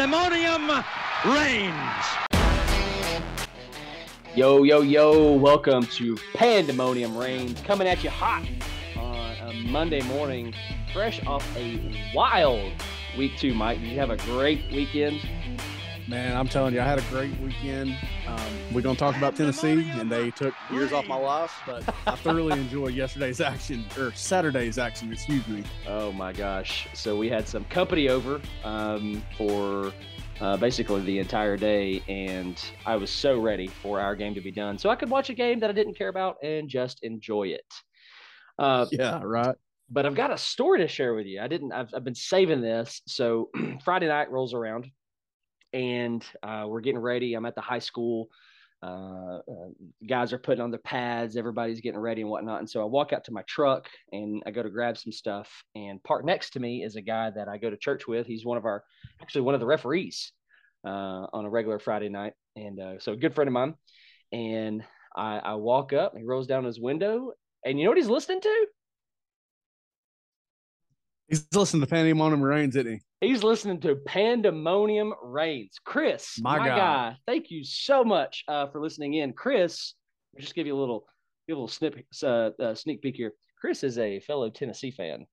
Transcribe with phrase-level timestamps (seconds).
[0.00, 0.82] pandemonium
[1.26, 2.06] reigns.
[4.34, 8.42] Yo, yo, yo, welcome to Pandemonium Reigns, coming at you hot
[8.96, 10.54] on a Monday morning,
[10.94, 12.72] fresh off a wild
[13.18, 13.80] week two, Mike.
[13.80, 15.20] Did you have a great weekend?
[16.10, 17.96] Man, I'm telling you, I had a great weekend.
[18.26, 18.40] Um,
[18.72, 22.16] we're going to talk about Tennessee, and they took years off my life, but I
[22.16, 25.62] thoroughly enjoyed yesterday's action, or Saturday's action, excuse me.
[25.86, 26.88] Oh my gosh.
[26.94, 29.92] So we had some company over um, for
[30.40, 34.50] uh, basically the entire day, and I was so ready for our game to be
[34.50, 34.78] done.
[34.78, 37.72] So I could watch a game that I didn't care about and just enjoy it.
[38.58, 39.54] Uh, Yeah, right.
[39.88, 41.40] but I've got a story to share with you.
[41.40, 41.70] I didn't.
[41.70, 43.00] I've, I've been saving this.
[43.06, 43.50] So
[43.84, 44.88] Friday night rolls around,
[45.72, 47.34] and uh, we're getting ready.
[47.34, 48.28] I'm at the high school.
[48.82, 49.68] Uh, uh,
[50.08, 51.36] guys are putting on their pads.
[51.36, 52.60] Everybody's getting ready and whatnot.
[52.60, 55.62] And so I walk out to my truck and I go to grab some stuff.
[55.74, 58.26] And parked next to me is a guy that I go to church with.
[58.26, 58.82] He's one of our,
[59.20, 60.32] actually one of the referees
[60.84, 62.32] uh, on a regular Friday night.
[62.56, 63.74] And uh, so a good friend of mine.
[64.32, 64.82] And
[65.14, 66.16] I, I walk up.
[66.16, 67.32] He rolls down his window,
[67.64, 68.66] and you know what he's listening to?
[71.30, 73.26] He's listening to Pandemonium Reigns, isn't he?
[73.26, 75.76] He's listening to Pandemonium Reigns.
[75.84, 76.76] Chris, My my, guy.
[76.76, 77.16] guy.
[77.26, 79.32] thank you so much uh, for listening in.
[79.32, 79.94] Chris,
[80.34, 81.04] I'll just give you a little,
[81.46, 83.32] give a little snip, uh, uh, sneak peek here.
[83.60, 85.24] Chris is a fellow Tennessee fan.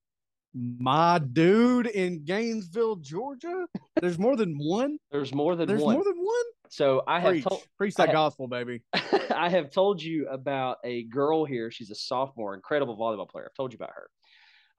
[0.79, 3.65] My dude in Gainesville, Georgia.
[4.01, 4.97] There's more than one.
[5.11, 5.95] There's more than There's one.
[5.95, 6.45] more than one.
[6.69, 8.81] so I have Preach, told, preach that have- gospel, baby.
[9.33, 11.69] I have told you about a girl here.
[11.71, 13.45] She's a sophomore, incredible volleyball player.
[13.49, 14.09] I've told you about her.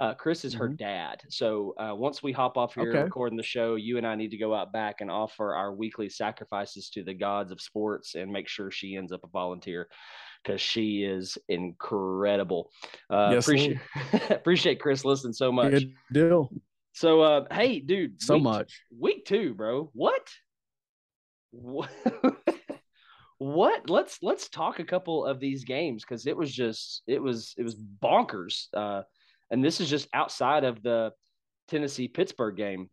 [0.00, 1.22] Uh, Chris is her dad.
[1.28, 2.96] So uh, once we hop off here Mm-hmm.
[2.96, 3.04] Okay.
[3.04, 6.08] recording the show, you and I need to go out back and offer our weekly
[6.08, 9.88] sacrifices to the gods of sports and make sure she ends up a volunteer
[10.44, 12.70] because she is incredible.
[13.10, 13.78] Uh, Yes, appreciate
[14.30, 15.72] appreciate Chris listening so much.
[15.72, 16.48] Good deal.
[16.92, 18.80] So uh, hey, dude, So week- much.
[18.96, 19.90] Week two, bro.
[19.94, 20.28] What?
[21.50, 21.90] What?
[23.38, 23.88] what?
[23.90, 27.62] Let's let's talk a couple of these games because it was just it was it
[27.62, 28.66] was bonkers.
[28.74, 29.02] Uh,
[29.50, 31.12] and this is just outside of the
[31.68, 32.90] Tennessee Pittsburgh game.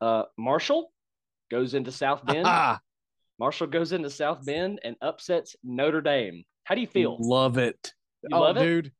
[0.00, 0.92] Uh, Marshall
[1.50, 2.46] goes into South Bend.
[2.46, 2.80] Ah,
[3.38, 6.44] Marshall goes into South Bend and upsets Notre Dame.
[6.64, 7.16] How do you feel?
[7.20, 7.92] love it.
[8.22, 8.60] You oh, love it?
[8.60, 8.92] dude,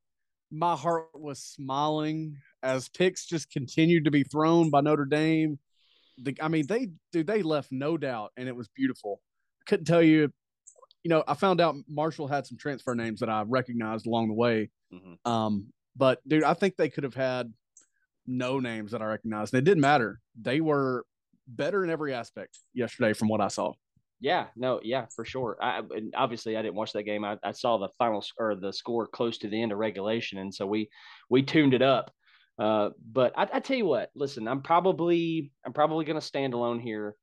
[0.51, 5.59] my heart was smiling as picks just continued to be thrown by Notre Dame.
[6.23, 9.21] The, I mean, they dude, they left no doubt, and it was beautiful.
[9.67, 10.33] Couldn't tell you.
[11.03, 14.35] You know, I found out Marshall had some transfer names that I recognized along the
[14.35, 14.69] way.
[14.93, 15.17] Mhm.
[15.25, 17.53] Um, but dude, I think they could have had
[18.27, 19.53] no names that I recognized.
[19.53, 20.19] And it didn't matter.
[20.41, 21.05] They were
[21.47, 23.75] better in every aspect yesterday, from what I saw.
[24.19, 25.59] Yeah, no, yeah, for sure.
[25.61, 25.83] I
[26.15, 27.23] obviously I didn't watch that game.
[27.23, 30.55] I, I saw the final or the score close to the end of regulation, and
[30.55, 30.89] so we
[31.29, 32.11] we tuned it up.
[32.59, 36.55] Uh, but I, I tell you what, listen, I'm probably I'm probably going to stand
[36.55, 37.15] alone here.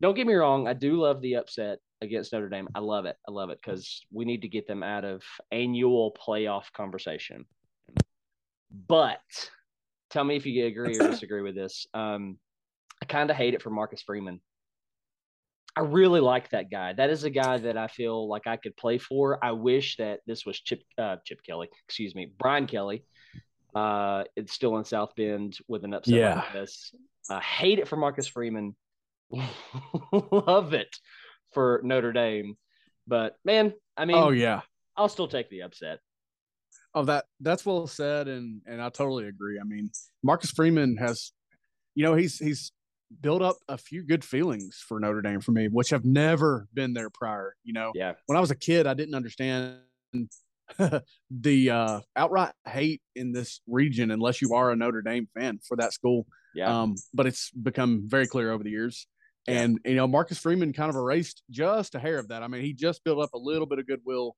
[0.00, 2.68] Don't get me wrong, I do love the upset against Notre Dame.
[2.74, 3.16] I love it.
[3.28, 7.44] I love it because we need to get them out of annual playoff conversation.
[8.88, 9.20] But
[10.10, 11.86] tell me if you agree or disagree with this.
[11.94, 12.38] Um,
[13.02, 14.40] I kind of hate it for Marcus Freeman.
[15.74, 16.92] I really like that guy.
[16.92, 19.42] That is a guy that I feel like I could play for.
[19.42, 23.04] I wish that this was Chip uh, Chip Kelly, excuse me, Brian Kelly.
[23.74, 26.34] Uh, it's still in South Bend with an upset Yeah.
[26.36, 26.94] like this.
[27.30, 28.76] I hate it for Marcus Freeman.
[30.12, 30.94] Love it
[31.54, 32.56] for Notre Dame.
[33.06, 34.60] But man, I mean, oh yeah.
[34.94, 36.00] I'll still take the upset.
[36.94, 39.58] Oh, that that's well said, and and I totally agree.
[39.58, 39.90] I mean,
[40.22, 41.32] Marcus Freeman has,
[41.94, 42.72] you know, he's he's
[43.20, 46.94] built up a few good feelings for Notre Dame for me, which have never been
[46.94, 47.54] there prior.
[47.64, 48.14] You know, Yeah.
[48.26, 49.76] when I was a kid, I didn't understand
[51.30, 55.76] the uh, outright hate in this region unless you are a Notre Dame fan for
[55.76, 56.26] that school.
[56.54, 56.82] Yeah.
[56.82, 59.06] Um, but it's become very clear over the years.
[59.46, 59.60] Yeah.
[59.62, 62.42] And you know, Marcus Freeman kind of erased just a hair of that.
[62.42, 64.36] I mean, he just built up a little bit of goodwill.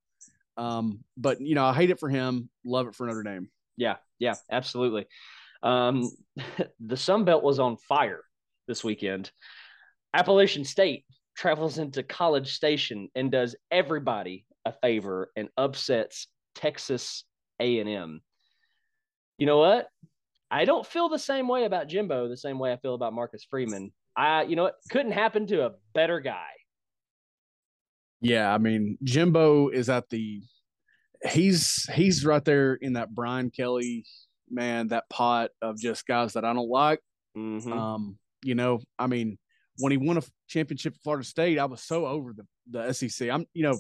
[0.57, 3.49] Um, but you know, I hate it for him, love it for Notre Dame.
[3.77, 5.07] Yeah, yeah, absolutely.
[5.63, 6.11] Um,
[6.81, 8.23] the Sun Belt was on fire
[8.69, 9.31] this weekend.
[10.13, 11.05] Appalachian State
[11.37, 17.25] travels into College Station and does everybody a favor and upsets Texas
[17.61, 18.21] A&M.
[19.39, 19.89] You know what?
[20.51, 23.45] I don't feel the same way about Jimbo the same way I feel about Marcus
[23.49, 23.93] Freeman.
[24.17, 26.47] I, you know it Couldn't happen to a better guy.
[28.25, 30.43] Yeah, I mean, Jimbo is at the
[31.31, 34.05] he's he's right there in that Brian Kelly
[34.51, 37.01] man, that pot of just guys that I don't like.
[37.37, 37.73] Mhm.
[37.73, 39.39] Um, you know, I mean,
[39.79, 43.29] when he won a championship at Florida State, I was so over the the SEC.
[43.31, 43.79] I'm, you know,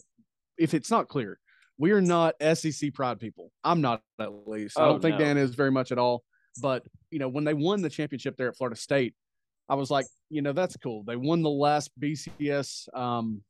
[0.59, 1.39] if it's not clear,
[1.79, 3.51] we are not SEC pride people.
[3.63, 4.79] I'm not at least.
[4.79, 5.25] I Oh, don't think no.
[5.25, 6.23] Dan is very much at all.
[6.61, 9.15] But you know, when they won the championship there at Florida State,
[9.69, 11.05] I was like, you know, that's cool.
[11.05, 12.89] They won the last BCS.
[12.97, 13.43] Um,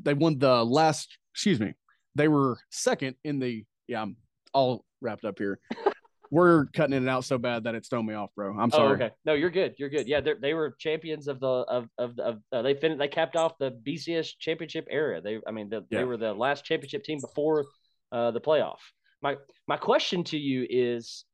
[0.00, 1.16] they won the last.
[1.34, 1.74] Excuse me.
[2.14, 3.64] They were second in the.
[3.88, 4.16] Yeah, I'm
[4.52, 5.58] all wrapped up here.
[6.30, 8.56] We're cutting in and out so bad that it's thrown me off, bro.
[8.58, 8.92] I'm sorry.
[8.92, 9.10] Oh, okay.
[9.26, 9.74] No, you're good.
[9.76, 10.08] You're good.
[10.08, 12.98] Yeah, they were champions of the of of, of uh, they finished.
[12.98, 15.20] They capped off the BCS championship era.
[15.20, 15.98] They, I mean, the, yeah.
[15.98, 17.66] they were the last championship team before
[18.12, 18.78] uh, the playoff.
[19.20, 19.36] My
[19.68, 21.26] my question to you is,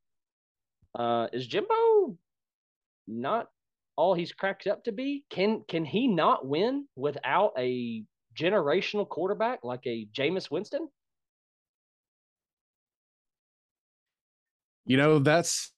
[0.99, 2.17] uh, is Jimbo
[3.07, 3.47] not
[3.95, 5.25] all he's cracked up to be?
[5.31, 8.03] Can can he not win without a
[8.39, 10.89] generational quarterback like a Jameis Winston?
[14.89, 15.71] you know that's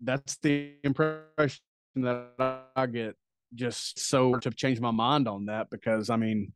[0.00, 1.60] that's the impression
[1.96, 3.16] that I get.
[3.54, 6.52] Just so to change my mind on that because I mean,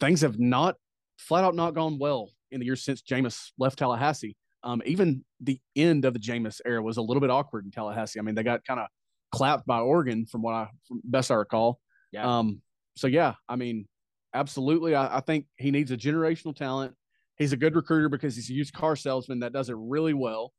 [0.00, 0.74] things have not
[1.18, 4.36] flat out not gone well in the years since Jameis left Tallahassee.
[4.62, 8.18] Um, even the end of the Jameis era was a little bit awkward in Tallahassee.
[8.18, 8.88] I mean, they got kind of
[9.32, 11.78] clapped by Oregon from what I from best I recall.
[12.12, 12.38] Yeah.
[12.38, 12.60] Um,
[12.96, 13.86] so yeah, I mean,
[14.34, 14.94] absolutely.
[14.94, 16.94] I, I, think he needs a generational talent.
[17.36, 20.52] He's a good recruiter because he's a used car salesman that does it really well.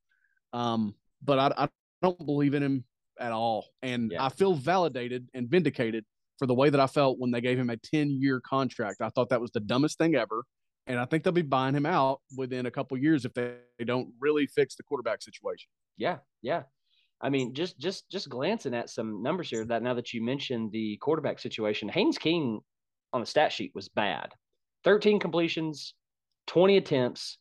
[0.53, 1.69] Um, but I, I
[2.01, 2.83] don't believe in him
[3.19, 3.67] at all.
[3.81, 4.23] And yeah.
[4.23, 6.05] I feel validated and vindicated
[6.37, 9.01] for the way that I felt when they gave him a 10 year contract.
[9.01, 10.43] I thought that was the dumbest thing ever.
[10.87, 13.85] And I think they'll be buying him out within a couple years if they, they
[13.85, 15.69] don't really fix the quarterback situation.
[15.97, 16.17] Yeah.
[16.41, 16.63] Yeah.
[17.21, 20.71] I mean, just just just glancing at some numbers here that now that you mentioned
[20.71, 22.61] the quarterback situation, Haynes King
[23.13, 24.33] on the stat sheet was bad.
[24.83, 25.93] 13 completions,
[26.47, 27.37] 20 attempts,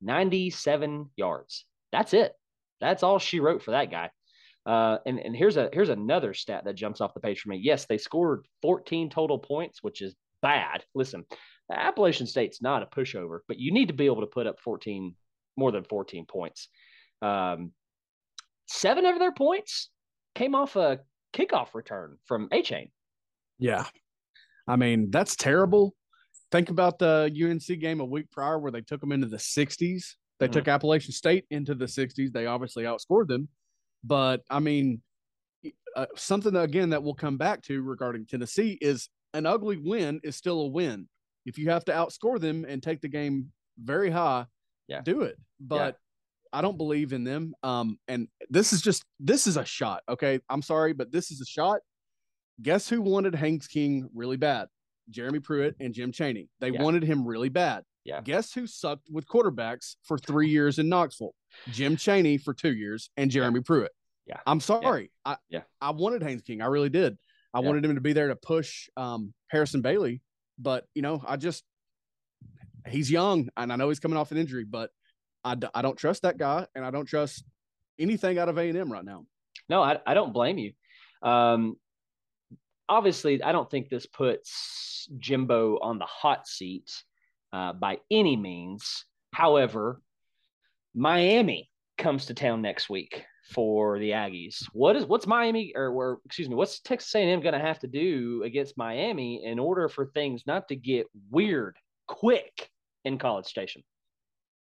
[0.00, 1.64] 97 yards.
[1.90, 2.32] That's it.
[2.80, 4.10] That's all she wrote for that guy.
[4.64, 7.56] Uh, and and here's a here's another stat that jumps off the page for me.
[7.56, 10.84] Yes, they scored 14 total points, which is bad.
[10.94, 11.24] Listen,
[11.70, 15.14] Appalachian State's not a pushover, but you need to be able to put up 14
[15.56, 16.68] more than 14 points.
[17.20, 17.72] Um,
[18.66, 19.90] seven of their points
[20.34, 21.00] came off a
[21.32, 22.90] kickoff return from Achane.
[23.58, 23.84] Yeah,
[24.66, 25.94] I mean that's terrible.
[26.50, 30.14] Think about the UNC game a week prior where they took them into the 60s
[30.42, 30.54] they mm-hmm.
[30.54, 32.32] took Appalachian State into the 60s.
[32.32, 33.48] They obviously outscored them.
[34.02, 35.00] But I mean,
[35.94, 40.20] uh, something that, again that we'll come back to regarding Tennessee is an ugly win
[40.24, 41.08] is still a win.
[41.46, 44.46] If you have to outscore them and take the game very high,
[44.88, 45.00] yeah.
[45.02, 45.36] do it.
[45.60, 45.96] But
[46.52, 46.58] yeah.
[46.58, 47.54] I don't believe in them.
[47.62, 50.02] Um, and this is just this is a shot.
[50.08, 51.82] Okay, I'm sorry, but this is a shot.
[52.60, 54.68] Guess who wanted Haynes King really bad?
[55.10, 56.48] Jeremy Pruitt and Jim Chaney.
[56.60, 56.82] They yeah.
[56.82, 57.84] wanted him really bad.
[58.04, 58.20] Yeah.
[58.20, 61.34] Guess who sucked with quarterbacks for three years in Knoxville?
[61.70, 63.64] Jim Chaney for two years and Jeremy yeah.
[63.66, 63.92] Pruitt.
[64.26, 64.40] Yeah.
[64.46, 65.10] I'm sorry.
[65.26, 65.32] Yeah.
[65.32, 65.62] I yeah.
[65.80, 66.62] I wanted Haynes King.
[66.62, 67.18] I really did.
[67.54, 67.66] I yeah.
[67.66, 70.22] wanted him to be there to push um, Harrison Bailey,
[70.58, 71.64] but you know, I just
[72.88, 74.90] he's young and I know he's coming off an injury, but
[75.44, 77.44] I, I don't trust that guy and I don't trust
[77.98, 79.26] anything out of A and M right now.
[79.68, 80.72] No, I, I don't blame you.
[81.22, 81.76] Um,
[82.92, 86.92] obviously, I don't think this puts Jimbo on the hot seat
[87.52, 89.06] uh, by any means.
[89.32, 90.00] However,
[90.94, 94.64] Miami comes to town next week for the Aggies.
[94.72, 97.86] What is what's Miami or, or excuse me, what's Texas A&M going to have to
[97.86, 102.68] do against Miami in order for things not to get weird quick
[103.06, 103.82] in College Station?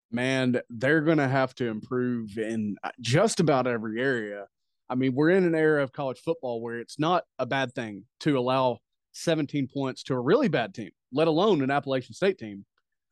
[0.10, 4.46] Man, they're going to have to improve in just about every area.
[4.91, 8.03] I mean, we're in an era of college football where it's not a bad thing
[8.19, 8.79] to allow
[9.13, 12.65] 17 points to a really bad team, let alone an Appalachian State team.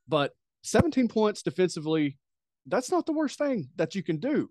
[0.05, 0.33] But
[0.63, 2.17] 17 points defensively,
[2.67, 4.49] that's not the worst thing that you can do.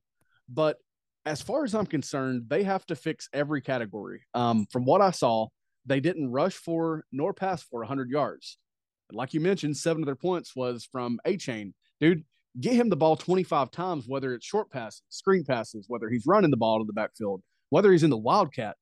[0.49, 0.79] But
[1.27, 4.23] as far as I'm concerned, they have to fix every category.
[4.33, 5.49] Um, from what I saw,
[5.85, 8.57] they didn't rush for nor pass for 100 yards.
[9.13, 11.75] Like you mentioned, seven of their points was from Achane.
[12.01, 12.25] Dude,
[12.61, 16.51] get him the ball 25 times, whether it's short passes, screen passes, whether he's running
[16.51, 18.77] the ball to the backfield, whether he's in the wildcat.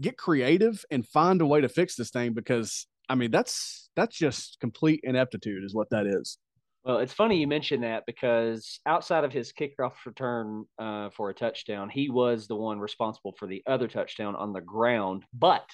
[0.00, 4.16] Get creative and find a way to fix this thing because I mean, that's that's
[4.16, 6.38] just complete ineptitude, is what that is.
[6.84, 11.34] Well, it's funny you mentioned that because outside of his kickoff return uh, for a
[11.34, 15.24] touchdown, he was the one responsible for the other touchdown on the ground.
[15.34, 15.68] But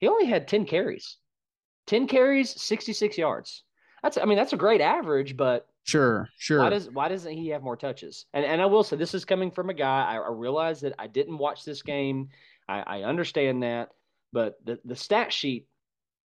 [0.00, 1.16] he only had ten carries,
[1.86, 3.62] ten carries, sixty-six yards.
[4.02, 6.60] That's, I mean, that's a great average, but Sure, sure.
[6.60, 8.24] Why does why doesn't he have more touches?
[8.32, 10.14] And and I will say this is coming from a guy.
[10.14, 12.30] I, I realize that I didn't watch this game.
[12.66, 13.90] I, I understand that,
[14.32, 15.66] but the the stat sheet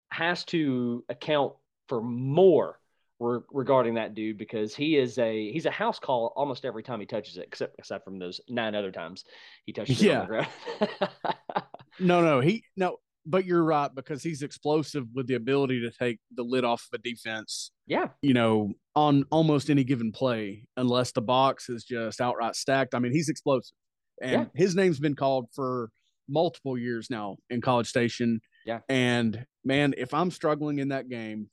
[0.09, 1.53] has to account
[1.87, 2.77] for more
[3.19, 6.99] re- regarding that dude because he is a he's a house call almost every time
[6.99, 9.23] he touches it, except aside from those nine other times
[9.65, 10.45] he touches yeah.
[10.81, 11.09] it.
[11.99, 12.97] no, no, he no,
[13.27, 16.99] but you're right because he's explosive with the ability to take the lid off of
[16.99, 17.71] a defense.
[17.85, 22.95] Yeah, you know, on almost any given play, unless the box is just outright stacked.
[22.95, 23.75] I mean, he's explosive,
[24.21, 24.45] and yeah.
[24.55, 25.89] his name's been called for
[26.29, 28.41] multiple years now in College Station.
[28.65, 28.79] Yeah.
[28.89, 31.49] And man, if I'm struggling in that game,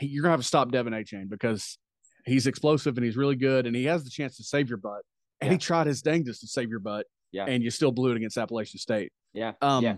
[0.00, 1.78] you're gonna have to stop Devon Achane because
[2.24, 5.02] he's explosive and he's really good and he has the chance to save your butt.
[5.40, 5.54] And Yeah.
[5.54, 7.06] he tried his dangest to save your butt.
[7.32, 7.46] Yeah.
[7.46, 9.12] And you still blew it against Appalachian State.
[9.32, 9.52] Yeah.
[9.60, 9.96] Um, Yeah.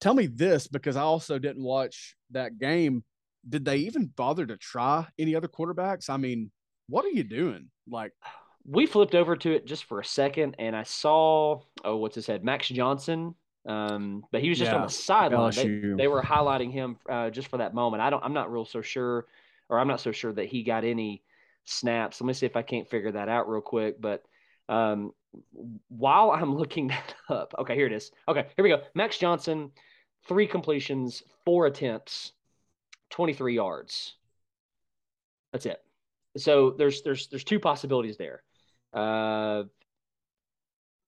[0.00, 3.04] Tell me this because I also didn't watch that game.
[3.48, 6.10] Did they even bother to try any other quarterbacks?
[6.10, 6.50] I mean,
[6.88, 7.70] what are you doing?
[7.88, 8.12] Like,
[8.64, 12.26] we flipped over to it just for a second, and I saw oh, what's his
[12.26, 13.34] head, Max Johnson.
[13.66, 15.52] Um, but he was just on the sideline.
[15.54, 18.02] They, they were highlighting him uh, just for that moment.
[18.02, 18.22] I don't.
[18.22, 19.26] I'm not real so sure,
[19.68, 21.22] or I'm not so sure that he got any
[21.64, 22.20] snaps.
[22.20, 24.00] Let me see if I can't figure that out real quick.
[24.00, 24.24] But
[24.68, 25.12] um,
[25.88, 28.10] while I'm looking that up, okay, here it is.
[28.28, 28.82] Okay, here we go.
[28.94, 29.70] Max Johnson,
[30.26, 32.32] three completions, four attempts,
[33.10, 34.14] 23 yards.
[35.52, 35.82] That's it.
[36.36, 38.42] So there's there's there's two possibilities there.
[38.92, 39.64] Uh,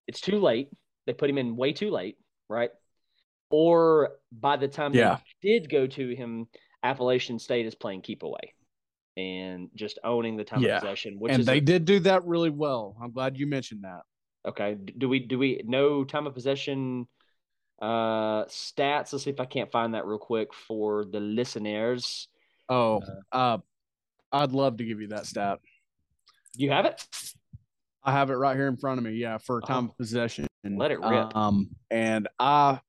[0.07, 0.71] it's too late.
[1.07, 2.17] They put him in way too late,
[2.49, 2.71] right?
[3.51, 5.19] Or by the time Yeah.
[5.43, 6.49] they did go to him,
[6.83, 8.55] Appalachian State is playing keep away
[9.21, 10.77] and just owning the time Yeah.
[10.77, 11.19] of possession.
[11.19, 12.97] Which and is they a- did do that really well.
[13.03, 14.03] I'm glad you mentioned that.
[14.49, 14.77] Okay.
[14.99, 17.07] Do we do we know time of possession
[17.83, 19.13] uh stats?
[19.13, 22.29] Let's see if I can't find that real quick for the listeners.
[22.69, 23.59] Oh, uh,
[24.33, 25.59] I'd love to give you that stat.
[26.57, 27.05] You have it?
[28.03, 29.13] I have it right here in front of me.
[29.13, 29.91] Yeah, for time Oh.
[29.91, 30.47] of possession.
[30.65, 31.35] Let it rip.
[31.37, 32.81] Um, and I,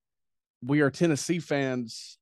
[0.64, 2.18] we are Tennessee fans,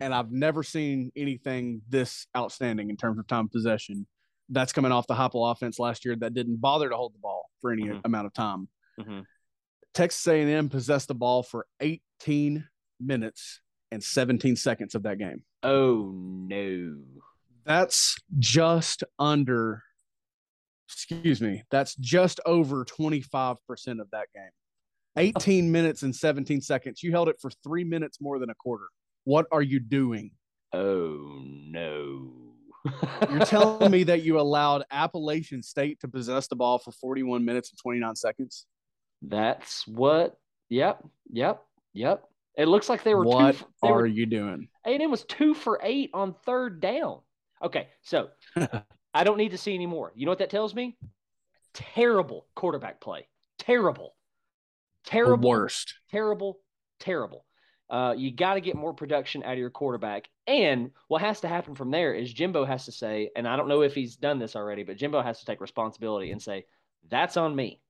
[0.00, 4.06] and I've never seen anything this outstanding in terms of time possession.
[4.48, 7.50] That's coming off the Heupel offense last year that didn't bother to hold the ball
[7.60, 8.00] for any Mhm.
[8.04, 8.68] amount of time.
[8.98, 9.24] Mhm.
[9.94, 12.68] Texas A&M possessed the ball for 18
[12.98, 15.44] minutes and 17 seconds of that game.
[15.62, 16.98] Oh no.
[17.64, 19.84] That's just under,
[20.88, 24.50] excuse me, that's just over 25% of that game.
[25.16, 27.02] 18 minutes and 17 seconds.
[27.02, 28.86] You held it for three minutes more than a quarter.
[29.24, 30.32] What are you doing?
[30.72, 32.30] Oh no.
[33.30, 37.70] You're telling me that you allowed Appalachian State to possess the ball for 41 minutes
[37.70, 38.66] and 29 seconds?
[39.22, 40.36] That's what.
[40.68, 41.04] Yep.
[41.30, 41.62] Yep.
[41.94, 42.24] Yep.
[42.56, 43.58] It looks like they were What two.
[43.58, 44.68] For, they are were, you doing?
[44.84, 47.20] A&M was two for eight on third down.
[47.62, 48.28] Okay, so
[49.14, 50.12] I don't need to see any more.
[50.16, 50.96] You know what that tells me?
[51.74, 53.28] Terrible quarterback play.
[53.58, 54.14] Terrible.
[55.04, 55.48] The Terrible.
[55.50, 55.94] worst.
[56.10, 56.58] terrible,
[57.00, 57.44] terrible.
[57.92, 60.30] Uh, you got to get more production out of your quarterback.
[60.46, 63.68] And what has to happen from there is Jimbo has to say, and I don't
[63.68, 66.64] know if he's done this already, but Jimbo has to take responsibility and say,
[67.10, 67.80] that's on me.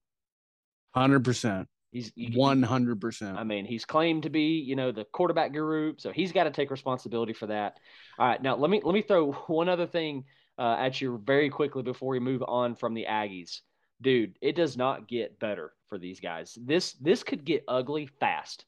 [0.97, 1.67] 100%.
[1.93, 3.37] He's you- 100%.
[3.37, 6.51] I mean, he's claimed to be, you know, the quarterback guru, so he's got to
[6.51, 7.79] take responsibility for that.
[8.19, 10.25] All right, now let me let me throw one other thing
[10.59, 13.61] uh, at you very quickly before we move on from the Aggies,
[14.01, 14.37] dude.
[14.41, 16.59] It does not get better for these guys.
[16.61, 18.65] This this could get ugly fast.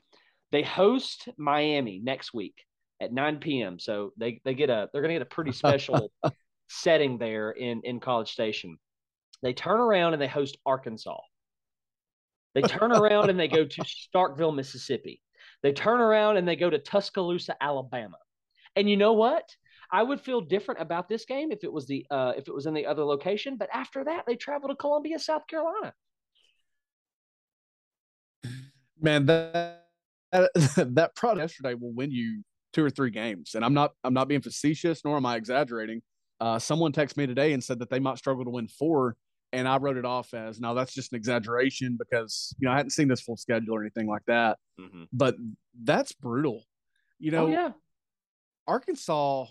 [0.55, 2.55] They host Miami next week
[3.03, 3.77] at 9 p.m.
[3.81, 6.13] So they they get a they're gonna get a pretty special
[6.69, 8.79] setting there in in College Station.
[9.43, 11.19] They turn around and they host Arkansas.
[12.55, 13.83] They turn around and they go to
[14.15, 15.21] Starkville, Mississippi.
[15.65, 18.19] They turn around and they go to Tuscaloosa, Alabama.
[18.77, 19.49] And you know what?
[19.91, 22.67] I would feel different about this game if it was the uh, if it was
[22.67, 23.57] in the other location.
[23.57, 25.93] But after that, they travel to Columbia, South Carolina.
[29.01, 29.84] man that
[30.35, 30.51] that,
[30.95, 34.29] that product yesterday will win you two or three games and i'm not i'm not
[34.29, 36.03] being facetious nor am i exaggerating.
[36.41, 39.17] Uh, someone texted me today and said that they might struggle to win four
[39.53, 42.77] and i wrote it off as now that's just an exaggeration because you know i
[42.77, 44.59] hadn't seen this full schedule or anything like that.
[44.81, 45.05] Mm-hmm.
[45.13, 45.37] but
[45.85, 46.65] that's brutal.
[47.21, 47.71] You know oh yeah,
[48.67, 49.47] arkansas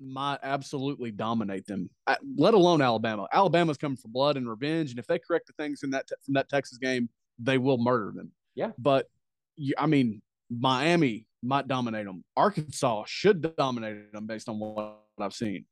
[0.00, 3.28] might absolutely dominate them uh, let alone alabama.
[3.32, 6.34] Alabama's coming for blood and revenge and if they correct the things in that from
[6.34, 7.08] that texas game
[7.38, 8.32] they will murder them.
[8.54, 8.70] Yeah.
[8.78, 9.15] but you,
[9.78, 12.24] I mean, Miami might dominate them.
[12.36, 15.64] Arkansas should dominate them based on what I've seen.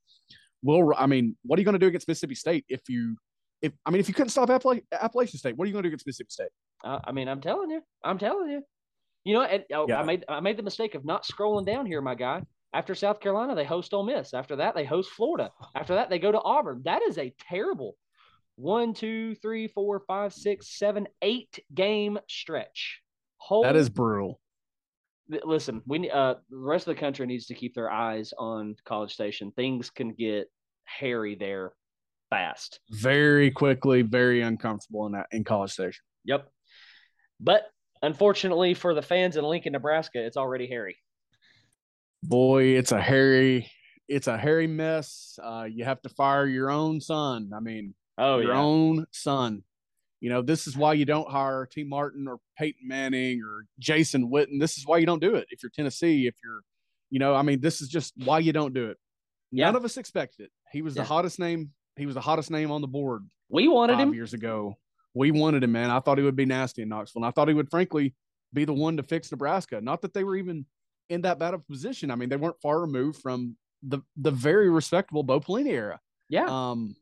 [0.62, 3.16] Well, I mean, what are you going to do against Mississippi State if you,
[3.60, 5.88] if I mean, if you couldn't stop Appala- Appalachian State, what are you going to
[5.88, 6.48] do against Mississippi State?
[6.82, 8.62] Uh, I mean, I'm telling you, I'm telling you.
[9.24, 10.00] You know, and, oh, Yeah.
[10.00, 12.42] I made I made the mistake of not scrolling down here, my guy.
[12.74, 14.34] After South Carolina, they host Ole Miss.
[14.34, 15.50] After that, they host Florida.
[15.74, 16.82] After that, they go to Auburn.
[16.84, 17.96] That is a terrible
[18.56, 23.00] one, two, three, four, five, six, seven, eight game stretch.
[23.44, 24.40] Whole, That is brutal.
[25.44, 29.12] Listen, we uh the rest of the country needs to keep their eyes on College
[29.12, 29.52] Station.
[29.54, 30.50] Things can get
[30.84, 31.72] hairy there
[32.30, 32.80] fast.
[32.90, 36.02] Very quickly, very uncomfortable in that in College Station.
[36.24, 36.48] Yep.
[37.38, 37.64] But
[38.00, 40.96] unfortunately for the fans in Lincoln, Nebraska, it's already hairy.
[42.22, 43.70] Boy, it's a hairy,
[44.08, 45.38] it's a hairy mess.
[45.42, 47.50] Uh, you have to fire your own son.
[47.54, 48.60] I mean, Oh your yeah.
[48.60, 49.64] own son.
[50.24, 54.30] You know, this is why you don't hire Tee Martin or Peyton Manning or Jason
[54.30, 54.58] Witten.
[54.58, 55.46] This is why you don't do it.
[55.50, 56.62] If you're Tennessee, if you're,
[57.10, 58.96] you know, I mean, this is just why you don't do it.
[59.52, 59.66] Yeah.
[59.66, 60.50] None of us expected it.
[60.72, 61.02] He was Yeah.
[61.02, 61.72] the hottest name.
[61.96, 64.14] He was the hottest name on the board We wanted five him.
[64.14, 64.78] years ago.
[65.12, 65.90] We wanted him, man.
[65.90, 67.20] I thought he would be nasty in Knoxville.
[67.20, 68.14] And I thought he would, frankly,
[68.54, 69.82] be the one to fix Nebraska.
[69.82, 70.64] Not that they were even
[71.10, 72.10] in that bad of a position.
[72.10, 76.00] I mean, they weren't far removed from the the very respectable Bo Pelini era.
[76.30, 76.46] Yeah.
[76.48, 76.96] Um,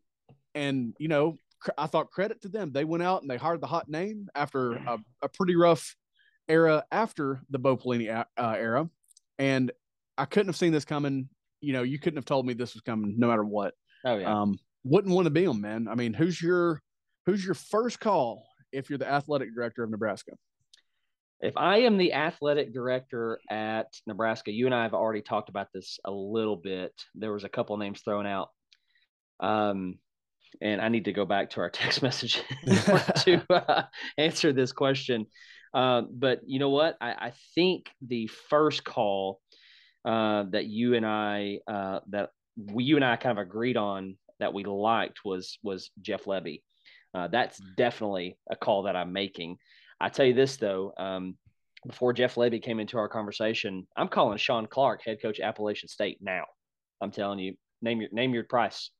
[0.56, 1.38] and you know,
[1.78, 2.72] I thought credit to them.
[2.72, 5.94] They went out and they hired the hot name after a, a pretty rough
[6.48, 8.88] era after the Bo Pelini a- uh, era,
[9.38, 9.70] and
[10.18, 11.28] I couldn't have seen this coming.
[11.60, 13.74] You know, you couldn't have told me this was coming, no matter what.
[14.04, 14.40] oh yeah.
[14.40, 15.86] Um, wouldn't want to be them, man.
[15.88, 16.82] I mean, who's your
[17.26, 20.32] who's your first call if you're the athletic director of Nebraska?
[21.42, 25.66] if I am the athletic director at Nebraska, you and I have already talked about
[25.74, 26.92] this a little bit.
[27.16, 28.48] There was a couple names thrown out.
[29.40, 29.98] Um,
[30.60, 32.42] and I need to go back to our text message
[33.24, 33.84] to uh,
[34.18, 35.26] answer this question.
[35.74, 36.96] Uh, but you know what?
[37.00, 39.40] I, I think the first call
[40.04, 44.16] uh, that you and I uh, that we, you and I kind of agreed on
[44.40, 46.62] that we liked was was Jeff Lebby.
[47.14, 49.58] Uh, that's definitely a call that I'm making.
[50.00, 51.36] I tell you this though, um,
[51.86, 56.18] before Jeff Lebby came into our conversation, I'm calling Shawn Clark, head coach Appalachian State
[56.20, 56.44] now.
[57.00, 58.90] I'm telling you, name your name your price.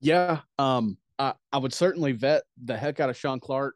[0.00, 3.74] Yeah, um, I, I would certainly vet the heck out of Shawn Clark.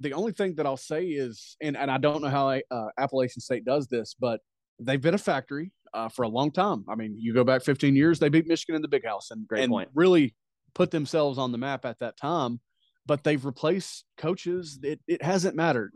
[0.00, 3.40] The only thing that I'll say is, and, and I don't know how uh, Appalachian
[3.40, 4.40] State does this, but
[4.80, 6.84] they've been a factory uh, for a long time.
[6.88, 9.46] I mean, you go back 15 years, they beat Michigan in the Big House and,
[9.46, 9.88] Great and point.
[9.94, 10.34] really
[10.74, 12.60] put themselves on the map at that time.
[13.06, 14.78] But they've replaced coaches.
[14.82, 15.92] It, it hasn't mattered.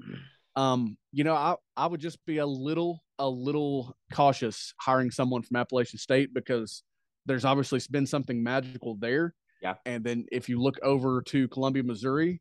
[0.56, 5.42] Um, you know, I, I would just be a little a little cautious hiring someone
[5.42, 6.82] from Appalachian State because
[7.26, 9.34] there's obviously been something magical there.
[9.62, 9.74] Yeah.
[9.84, 12.40] And then if you look over to Columbia, Missouri,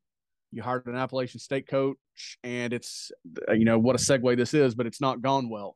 [0.52, 1.98] you hired an Appalachian State coach,
[2.44, 3.12] and it's
[3.50, 5.76] uh, you know what a segue this is, but it's not gone well.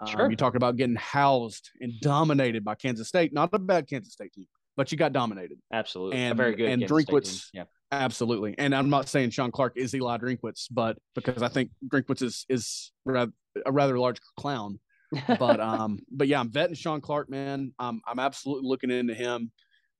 [0.00, 0.30] Um, Sure.
[0.30, 4.32] You talk about getting housed and dominated by Kansas State, not a bad Kansas State
[4.32, 4.46] team,
[4.76, 5.58] but you got dominated.
[5.72, 7.46] Absolutely, a And- very good and Kansas Drinkwitz-.
[7.52, 8.54] Yeah, Absolutely.
[8.58, 12.44] And I'm not saying Shawn Clark is Eli Drinkwitz, but because I think Drinkwitz is
[12.48, 13.32] is rather,
[13.64, 14.80] a rather large clown.
[15.38, 17.72] But um, but yeah, I'm vetting Shawn Clark, man.
[17.78, 19.52] I'm I'm absolutely looking into him.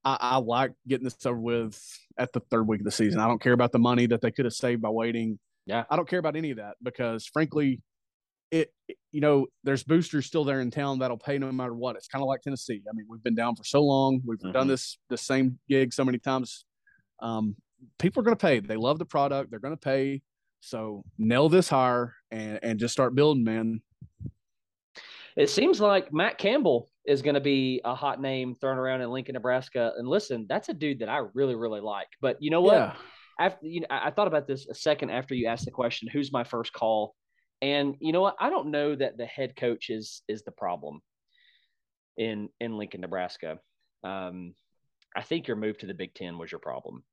[0.07, 1.77] I, I like getting this over with
[2.17, 3.19] at the third week of the season.
[3.19, 5.37] I don't care about the money that they could have saved by waiting.
[5.65, 5.83] Yeah.
[5.89, 7.81] I don't care about any of that because frankly,
[8.51, 8.71] it
[9.11, 11.97] you know, there's boosters still there in town that'll pay no matter what.
[11.97, 12.81] It's kind of like Tennessee.
[12.89, 14.21] I mean, we've been down for so long.
[14.25, 14.53] We've Mhm.
[14.53, 16.63] done this the same gig so many times.
[17.19, 17.57] Um,
[17.99, 18.59] people are going to pay.
[18.61, 19.51] They love the product.
[19.51, 20.21] They're going to pay.
[20.61, 23.81] So nail this higher and and just start building, man.
[25.35, 29.09] it seems like Matt Campbell is going to be a hot name thrown around in
[29.09, 29.93] Lincoln, Nebraska.
[29.97, 32.09] And listen, that's a dude that I really, really like.
[32.21, 32.73] But you know what?
[32.73, 32.93] Yeah.
[33.39, 36.33] after you know, I thought about this a second after you asked the question, who's
[36.33, 37.15] my first call?
[37.61, 38.35] And you know what?
[38.39, 40.99] I don't know that the head coach is is the problem
[42.17, 43.57] in in Lincoln, Nebraska.
[44.03, 44.53] Um,
[45.15, 47.03] I think your move to the Big Ten was your problem.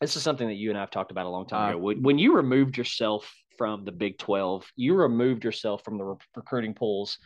[0.00, 1.92] This is something that you and I have talked about a long time ago.
[2.00, 6.74] When, you removed yourself from the Big Twelve, you removed yourself from the re- recruiting
[6.74, 7.18] pools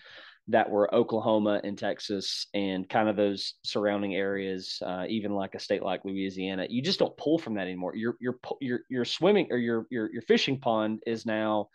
[0.49, 5.61] that were Oklahoma and Texas and kind of those surrounding areas, uh, even like a
[5.61, 6.67] state like Louisiana.
[6.69, 7.95] You just don't pull from that anymore.
[7.95, 11.69] Your your your your swimming or your your your fishing pond is now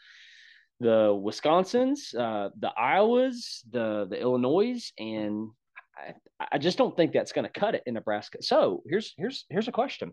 [0.80, 5.50] the Wisconsins, uh, the Iowas, the the Illinois, and
[5.98, 6.14] I,
[6.52, 8.40] I just don't think that's going to cut it in Nebraska.
[8.42, 10.12] So here's here's here's a question.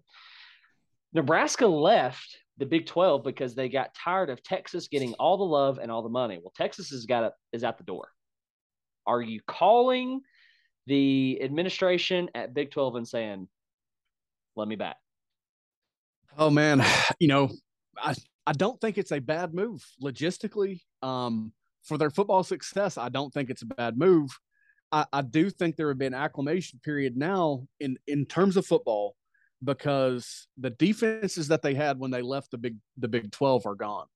[1.13, 5.79] Nebraska left the Big 12 because they got tired of Texas getting all the love
[5.79, 6.39] and all the money.
[6.43, 8.09] Well, Texas has got a, is out the door.
[9.07, 10.21] Are you calling
[10.87, 13.49] the administration at Big 12 and saying,
[14.57, 14.97] "Let me back"?
[16.37, 16.83] Oh man,
[17.19, 17.51] you know,
[17.97, 18.15] I
[18.47, 20.81] I don't think it's a bad move logistically.
[21.03, 24.31] Um, for their football success, I don't think it's a bad move.
[24.91, 28.67] I, I do think there would be an acclimation period now in in terms of
[28.67, 29.17] football
[29.63, 33.75] because the defenses that they had when they left the big the Big Twelve are
[33.75, 34.07] gone.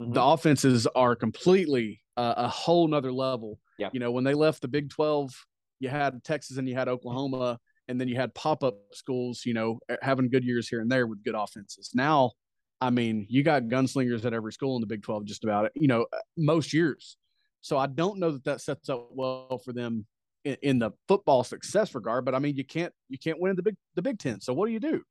[0.00, 0.14] Mhm.
[0.14, 3.58] The offenses are completely uh, a whole nother level.
[3.78, 3.88] Yeah.
[3.92, 5.32] You know, when they left the Big Twelve,
[5.78, 9.42] you had Texas and you had Oklahoma, and then you had pop up schools.
[9.46, 11.90] You know, having good years here and there with good offenses.
[11.94, 12.32] Now,
[12.78, 15.72] I mean, you got gunslingers at every school in the Big 12, just about it,
[15.74, 16.06] you know,
[16.36, 17.16] most years.
[17.62, 20.06] So I don't know that that sets up well for them
[20.44, 22.26] in, in the football success regard.
[22.26, 24.40] But I mean, you can't you can't win in the big the Big Ten.
[24.40, 25.02] So what do you do?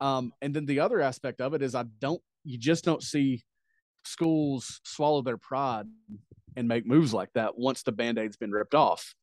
[0.00, 3.42] Um, and then the other aspect of it is I don't you just don't see
[4.04, 5.86] schools swallow their pride
[6.56, 9.14] and make moves like that once the band-aid's been ripped off.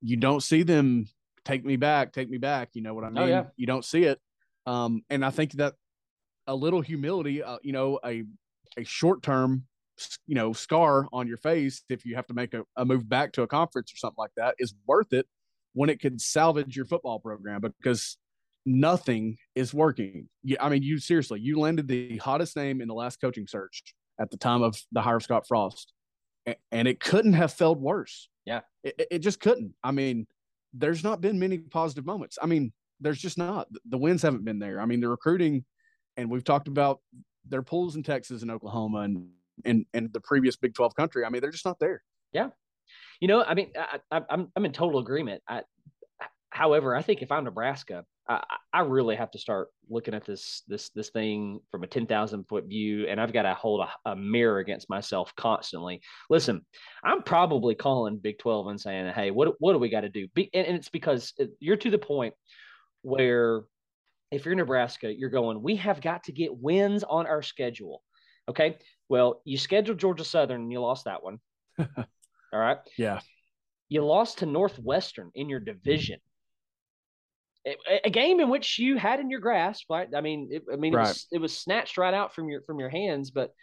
[0.00, 1.08] You don't see them
[1.44, 2.70] take me back, take me back.
[2.74, 3.22] You know what I mean?
[3.22, 3.44] Oh, yeah.
[3.56, 4.20] You don't see it.
[4.66, 5.74] Um, and I think that
[6.46, 8.24] a little humility, uh, you know, a
[8.76, 9.64] a short term,
[10.26, 13.32] you know, scar on your face if you have to make a, a move back
[13.32, 15.26] to a conference or something like that is worth it
[15.74, 18.16] when it could salvage your football program because
[18.66, 20.28] nothing is working.
[20.42, 23.94] Yeah, I mean, you seriously, you landed the hottest name in the last coaching search
[24.20, 25.92] at the time of the hire of Scott Frost,
[26.72, 28.28] and it couldn't have felt worse.
[28.44, 29.74] Yeah, it, it just couldn't.
[29.82, 30.26] I mean,
[30.72, 32.38] there's not been many positive moments.
[32.42, 33.68] I mean, there's just not.
[33.88, 34.80] The wins haven't been there.
[34.80, 35.64] I mean, the recruiting,
[36.16, 37.00] and we've talked about
[37.48, 39.28] their pools in Texas and Oklahoma and
[39.64, 41.24] and and the previous Big Twelve country.
[41.24, 42.02] I mean, they're just not there.
[42.32, 42.50] Yeah,
[43.20, 45.42] you know, I mean, I, am I'm, I'm in total agreement.
[45.48, 45.62] I,
[46.50, 50.62] however, I think if I'm Nebraska, I, I really have to start looking at this
[50.66, 54.10] this this thing from a ten thousand foot view, and I've got to hold a,
[54.10, 56.00] a, mirror against myself constantly.
[56.30, 56.64] Listen,
[57.04, 60.26] I'm probably calling Big Twelve and saying, "Hey, what what do we got to do?"
[60.34, 62.34] Be, and, and it's because uh, you're to the point
[63.02, 63.62] where
[64.30, 68.02] if you're Nebraska, you're going, we have got to get wins on our schedule.
[68.48, 68.78] Okay.
[69.08, 71.38] Well, you scheduled Georgia Southern and you lost that one.
[71.78, 71.86] All
[72.52, 72.78] right.
[72.98, 73.20] Yeah.
[73.88, 76.18] You lost to Northwestern in your division.
[77.66, 80.08] A, game in which you had in your grasp, right?
[80.14, 81.06] I mean, it, I mean, right.
[81.06, 83.30] it, was, it was snatched right out from your from your hands.
[83.30, 83.54] But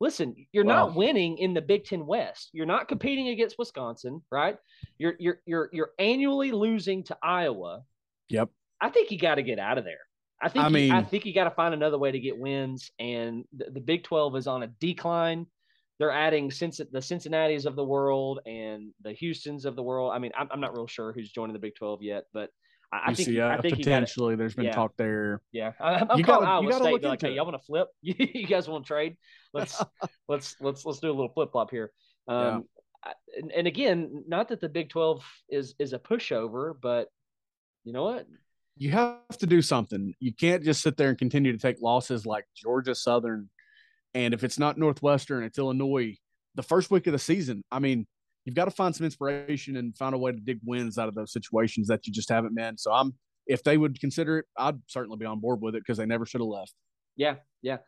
[0.00, 2.50] listen, you're not winning in the Big Ten West.
[2.52, 4.56] You're not competing against Wisconsin, right?
[4.98, 7.82] You're you're you're you're annually losing to Iowa.
[8.30, 8.48] Yep.
[8.80, 9.98] I think you got to get out of there.
[10.42, 12.38] I think I mean, you, I think you got to find another way to get
[12.38, 15.46] wins, and the, the, Big Twelve is on a decline.
[15.98, 20.12] They're adding the Cincinnati's of the world and the Houston's of the world.
[20.14, 22.48] I mean, I'm, I'm not real sure who's joining the Big Twelve yet, but
[22.92, 24.72] I, I think, I think potentially gotta, there's been yeah.
[24.72, 25.40] talk there.
[25.52, 27.04] Yeah, I, am calling gotta, Iowa State.
[27.04, 27.88] Like, hey, y'all want to flip?
[28.02, 29.16] you guys want to trade?
[29.52, 29.80] Let's
[30.28, 31.92] let's let's let's do a little flip flop here.
[32.26, 32.64] Um,
[33.06, 33.12] yeah.
[33.38, 37.08] and, and again, not that the Big Twelve is is a pushover, but
[37.84, 38.26] you know what?
[38.80, 40.14] you have to do something.
[40.20, 43.50] You can't just sit there and continue to take losses like Georgia Southern.
[44.14, 46.16] And if it's not Northwestern, it's Illinois.
[46.54, 48.06] The first week of the season, I mean,
[48.50, 51.14] you've got to find some inspiration and find a way to dig wins out of
[51.14, 52.76] those situations that you just haven't been.
[52.76, 53.14] So I'm,
[53.46, 56.26] if they would consider it, I'd certainly be on board with it because they never
[56.26, 56.74] should have left.
[57.14, 57.78] Yeah, yeah.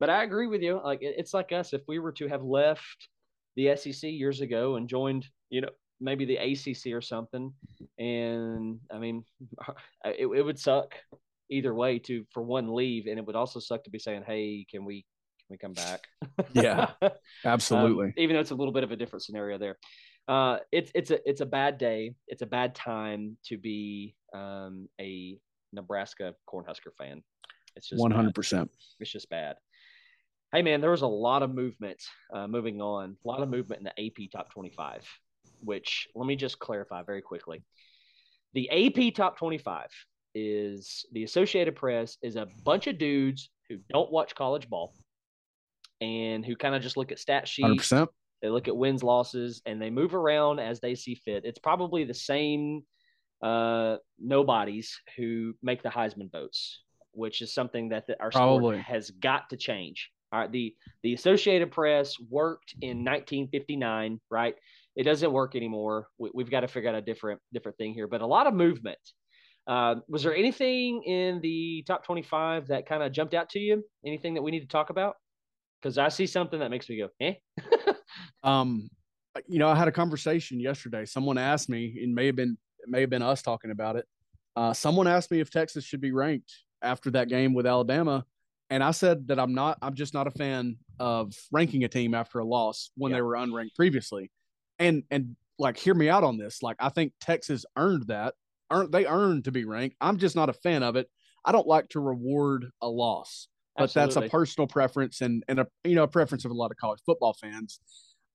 [0.00, 0.80] But I agree with you.
[0.82, 1.72] Like it's like us.
[1.72, 3.08] If we were to have left
[3.54, 7.52] the SEC years ago and joined, you know, maybe the ACC or something.
[7.96, 9.24] And I mean,
[10.04, 10.94] it, it would suck
[11.48, 14.66] either way to for one leave, and it would also suck to be saying, "Hey,
[14.68, 15.04] can we
[15.38, 16.00] can we come back?"
[16.52, 16.90] yeah,
[17.44, 18.06] absolutely.
[18.06, 19.76] Um, even though it's a little bit of a different scenario there.
[20.28, 22.14] Uh, it's it's a it's a bad day.
[22.26, 25.38] It's a bad time to be um, a
[25.72, 27.22] Nebraska Cornhusker fan.
[27.76, 28.70] It's just one hundred percent.
[29.00, 29.56] It's just bad.
[30.52, 32.02] Hey man, there was a lot of movement.
[32.32, 35.02] Uh, moving on, a lot of movement in the AP top twenty-five
[35.60, 37.62] which let me just clarify very quickly.
[38.54, 39.88] The AP Top 25
[40.34, 44.94] is the Associated Press is a bunch of dudes who don't watch college ball
[46.00, 47.88] and who kind of just look at stat sheets.
[47.88, 48.08] 100%.
[48.42, 51.44] They look at wins, losses, and they move around as they see fit.
[51.44, 52.82] It's probably the same
[53.42, 58.76] uh, nobodies who make the Heisman votes, which is something that the, our probably.
[58.76, 60.10] sport has got to change.
[60.30, 64.54] All right, the the Associated Press worked in 1959, right?
[64.98, 66.08] it doesn't work anymore.
[66.18, 68.08] We, have got to figure out a different different thing here.
[68.08, 68.98] But a lot of movement.
[69.64, 73.84] Uh, was there anything in the top 25 that kind of jumped out to you?
[74.04, 75.14] Anything that we need to talk about?
[75.80, 77.34] Because I see something that makes me go, eh.
[78.42, 78.88] um,
[79.46, 81.04] you know, I had a conversation yesterday.
[81.04, 84.06] Someone asked me, it may have been it may have been us talking about it.
[84.56, 88.24] Uh, someone asked me if Texas should be ranked after that game with Alabama,
[88.70, 89.78] and I said that I'm not.
[89.82, 93.18] I'm just not a fan of ranking a team after a loss when yeah.
[93.18, 94.30] they were unranked previously
[94.78, 96.62] and and like hear me out on this.
[96.62, 98.34] Like I think Texas earned that.
[98.70, 99.96] Earned they earned to be ranked.
[100.00, 101.08] I'm just not a fan of it.
[101.44, 104.14] I don't like to reward a loss, but Absolutely.
[104.14, 106.76] that's a personal preference and and a you know a preference of a lot of
[106.76, 107.80] college football fans.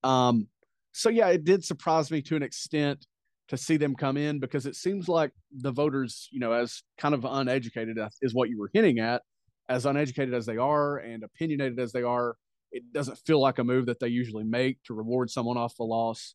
[0.02, 0.48] Um,
[0.92, 3.06] so yeah, it did surprise me to an extent
[3.48, 7.14] to see them come in because it seems like the voters, you know, as kind
[7.14, 9.22] of uneducated is what you were hinting at,
[9.68, 12.36] as uneducated as they are and opinionated as they are,
[12.72, 15.84] it doesn't feel like a move that they usually make to reward someone off the
[15.84, 16.34] loss.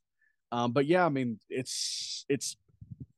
[0.52, 2.58] Um, but yeah, I mean, it's it's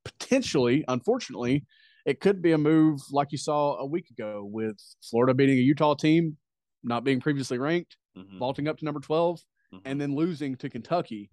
[0.04, 1.66] potentially, unfortunately,
[2.06, 4.78] it could be a move like you saw a week ago with
[5.10, 6.38] Florida beating a Utah team,
[6.84, 8.40] not being previously ranked, mm-hmm.
[8.40, 9.78] vaulting up to number 12, mm-hmm.
[9.86, 11.30] and then losing to Kentucky.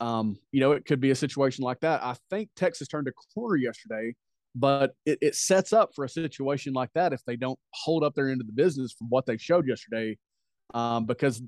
[0.00, 2.02] Um, you know, it could be a situation like that.
[2.02, 4.14] I think Texas turned a corner yesterday,
[4.54, 8.14] but it, it sets up for a situation like that if they don't hold up
[8.14, 10.16] their end of the business from what they showed yesterday
[10.74, 11.42] um, because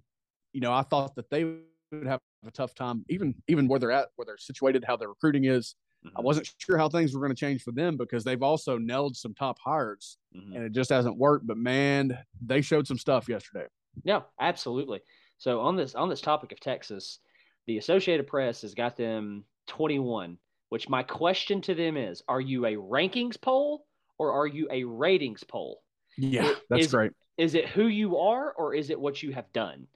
[0.52, 3.92] you know I thought that they would have a tough time, even even where they're
[3.92, 5.74] at, where they're situated, how their recruiting is.
[6.08, 6.18] Mm-hmm.
[6.18, 9.16] I wasn't sure how things were going to change for them because they've also nailed
[9.16, 10.54] some top hires mm-hmm.
[10.54, 11.46] and it just hasn't worked.
[11.46, 13.66] But man, they showed some stuff yesterday.
[14.04, 15.00] Yeah, absolutely.
[15.38, 17.20] So on this on this topic of Texas,
[17.66, 20.38] the Associated Press has got them 21,
[20.70, 23.86] which my question to them is, are you a rankings poll
[24.18, 25.82] or are you a ratings poll?
[26.16, 27.12] Yeah, that's is, great.
[27.36, 29.86] Is it who you are or is it what you have done?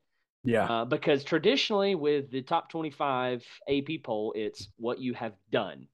[0.44, 0.64] Yeah.
[0.64, 5.87] Uh, because traditionally with the top 25 AP poll, it's what you have done.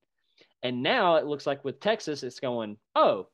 [0.63, 3.29] And now it looks like with Texas, it's going, oh,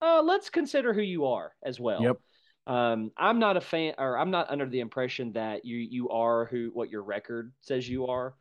[0.00, 2.02] uh, let's consider who you are as well.
[2.02, 2.20] Yep.
[2.66, 6.44] Um, I'm not a fan, or I'm not under the impression that you you are
[6.44, 8.34] who what your record says you are.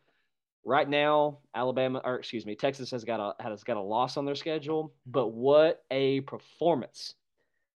[0.66, 4.26] Right now, Alabama, or excuse me, Texas has got a has got a loss on
[4.26, 4.94] their schedule.
[5.06, 7.16] But what a performance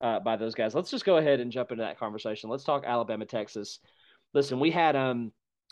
[0.01, 0.75] uh, by those guys!
[0.75, 2.51] Let's just go ahead and jump into that conversation.
[2.51, 3.79] Let's talk Alabama, Texas.
[4.35, 5.31] Listen, we had um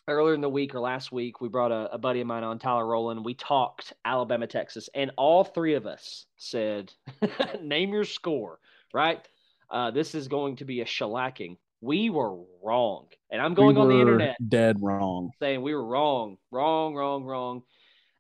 [0.09, 2.59] earlier in the week or last week, we brought a, a buddy of mine on,
[2.59, 3.25] Tyler Rowland.
[3.25, 6.93] We talked Alabama, Texas, and all three of us said,
[7.61, 8.59] "Name your score."
[8.95, 9.27] Right
[9.71, 11.57] uh, this is going to be a shellacking.
[11.81, 13.07] We were wrong.
[13.31, 14.37] And I'm going we on the internet.
[14.49, 15.31] Dead wrong.
[15.41, 17.63] Saying we were wrong, wrong, wrong, wrong.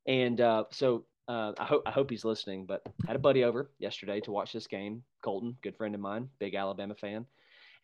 [0.06, 2.66] And uh, so uh, I hope I hope he's listening.
[2.66, 5.02] But I had a buddy over yesterday to watch this game.
[5.22, 7.26] Colton, good friend of mine, big Alabama fan.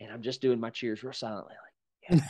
[0.00, 1.54] And I'm just doing my cheers real silently,
[2.10, 2.26] like, yeah.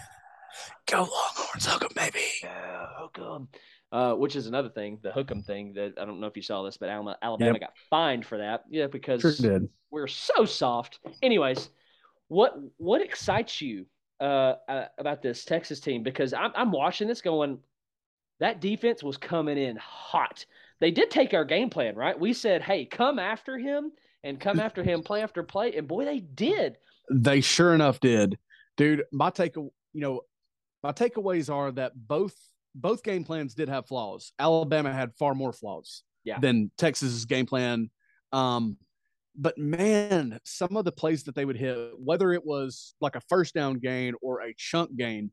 [0.87, 2.24] Go Longhorns, hook 'em, baby.
[2.42, 3.48] Yeah, hook 'em.
[3.92, 6.42] Uh, which is another thing, the hook 'em thing that I don't know if you
[6.42, 7.60] saw this, but Alabama, Alabama yep.
[7.60, 8.64] got fined for that.
[8.68, 10.98] Yeah, because sure we're so soft.
[11.22, 11.70] Anyways,
[12.28, 13.86] what what excites you
[14.20, 16.02] uh, uh, about this Texas team?
[16.02, 17.58] Because I'm I'm watching this going,
[18.40, 20.44] that defense was coming in hot.
[20.80, 22.18] They did take our game plan right.
[22.18, 23.92] We said, hey, come after him
[24.24, 26.78] and come after him, play after play, and boy, they did.
[27.12, 28.38] They sure enough did,
[28.76, 29.04] dude.
[29.12, 30.22] My take, you know,
[30.85, 32.37] my takeaways are that both
[32.75, 34.33] both game plans did have flaws.
[34.38, 36.38] Alabama had far more flaws yeah.
[36.38, 37.90] than Texas's game plan.
[38.33, 38.77] Um,
[39.35, 43.23] but man, some of the plays that they would hit, whether it was like a
[43.31, 45.31] first down gain or a chunk gain,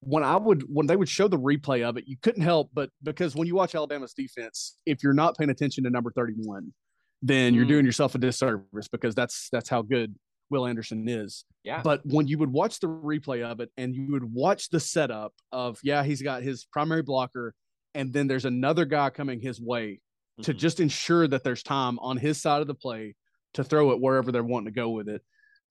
[0.00, 2.88] when I would when they would show the replay of it, you couldn't help but
[3.02, 6.72] because when you watch Alabama's defense, if you're not paying attention to number 31,
[7.20, 7.68] then you're mm.
[7.68, 10.14] doing yourself a disservice because that's that's how good
[10.52, 11.44] Will Anderson is.
[11.64, 11.80] Yeah.
[11.82, 15.32] But when you would watch the replay of it and you would watch the setup
[15.50, 17.54] of yeah, he's got his primary blocker
[17.94, 20.42] and then there's another guy coming his way mm-hmm.
[20.42, 23.14] to just ensure that there's time on his side of the play
[23.54, 25.22] to throw it wherever they're wanting to go with it.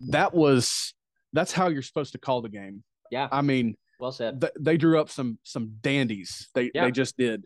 [0.09, 0.93] That was
[1.33, 2.83] that's how you're supposed to call the game.
[3.11, 3.27] Yeah.
[3.31, 4.41] I mean, well said.
[4.41, 6.49] Th- they drew up some some dandies.
[6.55, 6.85] They yeah.
[6.85, 7.45] they just did.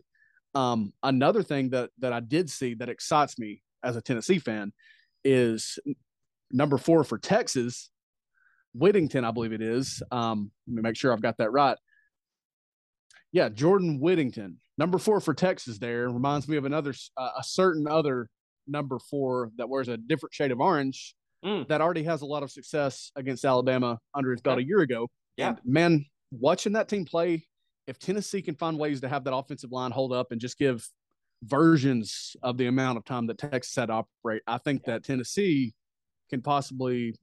[0.54, 4.72] Um, another thing that that I did see that excites me as a Tennessee fan
[5.24, 5.78] is
[6.50, 7.90] number four for Texas,
[8.74, 10.02] Whittington, I believe it is.
[10.10, 11.76] Um, let me make sure I've got that right.
[13.32, 15.78] Yeah, Jordan Whittington, number four for Texas.
[15.78, 18.28] There reminds me of another, uh, a certain other
[18.66, 21.66] number four that wears a different shade of orange mm.
[21.68, 25.08] that already has a lot of success against Alabama under his belt a year ago.
[25.36, 27.46] Yeah, and man, watching that team play,
[27.86, 30.86] if Tennessee can find ways to have that offensive line hold up and just give
[31.42, 34.94] versions of the amount of time that Texas had to operate, I think yeah.
[34.94, 35.74] that Tennessee
[36.30, 37.14] can possibly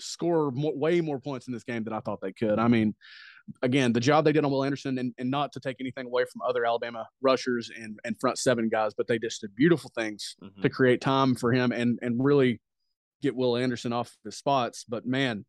[0.00, 2.58] score more, way more points in this game than I thought they could.
[2.58, 2.94] I mean,
[3.62, 6.24] again, the job they did on Will Anderson, and, and not to take anything away
[6.30, 10.36] from other Alabama rushers and, and front seven guys, but they just did beautiful things
[10.42, 10.60] mm-hmm.
[10.60, 12.60] to create time for him and and really
[13.22, 14.84] get Will Anderson off his spots.
[14.88, 15.44] But man,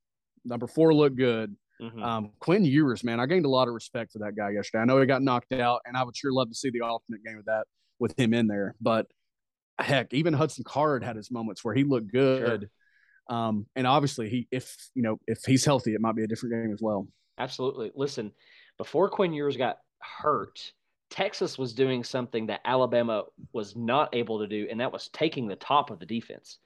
[0.46, 1.56] number four looked good.
[1.82, 2.04] Mm-hmm.
[2.04, 4.82] Um, Quinn Ewers, man, I gained a lot of respect for that guy yesterday.
[4.82, 7.24] I know he got knocked out, and I would sure love to see the alternate
[7.24, 7.68] game of that
[8.00, 8.76] with him in there.
[8.82, 9.08] But
[9.80, 12.70] heck, even Hudson Card had his moments where he looked good.
[13.30, 13.38] Sure.
[13.38, 16.54] Um, and obviously, he if you know if he's healthy, it might be a different
[16.54, 17.08] game as well.
[17.38, 17.92] Absolutely.
[17.96, 18.32] Listen,
[18.78, 20.74] before Quinn Ewers got hurt,
[21.10, 25.48] Texas was doing something that Alabama was not able to do, and that was taking
[25.48, 26.58] the top of the defense.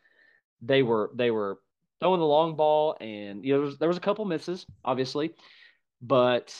[0.62, 1.60] They were they were
[2.00, 5.34] throwing the long ball, and you know there was, there was a couple misses, obviously,
[6.02, 6.56] but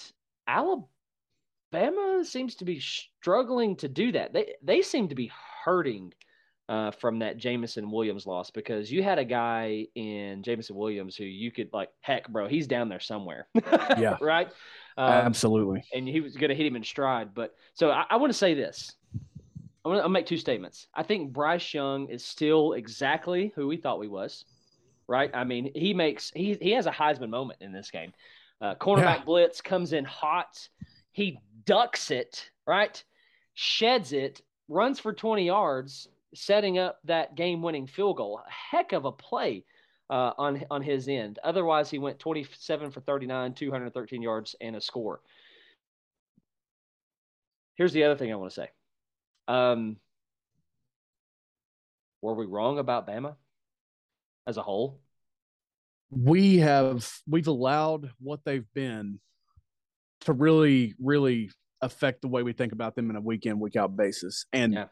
[0.48, 4.34] Alabama seems to be struggling to do that.
[4.34, 5.32] They they seem to be
[5.64, 6.14] hurting
[6.74, 11.24] uh, from that Jameson Williams loss because you had a guy in Jameson Williams who
[11.24, 13.48] you could like, heck, bro, he's down there somewhere.
[13.96, 14.18] yeah.
[14.22, 14.48] right.
[14.98, 15.84] Um, Absolutely.
[15.94, 17.36] And he was going to hit him in stride.
[17.36, 18.96] But so I, I want to say this.
[19.14, 20.88] I'm going to make two statements.
[20.96, 24.46] I think Bryce Young is still exactly who we thought he was.
[25.08, 25.30] Right.
[25.32, 28.14] I mean, he makes he he has a Heisman moment in this game.
[28.62, 29.24] Uh, cornerback yeah.
[29.26, 30.68] blitz comes in hot.
[31.12, 32.50] He ducks it.
[32.66, 33.04] Right.
[33.54, 34.42] Sheds it.
[34.70, 38.40] Runs for 20 yards setting up that game-winning field goal.
[38.46, 39.66] A heck of a play
[40.10, 41.40] uh, on on his end.
[41.44, 45.22] Otherwise, he went 27 for 39, 213 yards, and a score.
[47.76, 48.70] Here's the other thing I want to say.
[49.48, 49.98] Um,
[52.22, 53.36] were we wrong about Bama
[54.48, 55.00] as a whole?
[56.12, 59.20] We have we've allowed what they've been
[60.22, 61.50] to really, really
[61.82, 64.46] affect the way we think about them in a week in, week out basis.
[64.54, 64.86] And Yeah.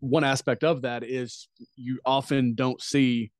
[0.00, 3.32] One aspect of that is you often don't see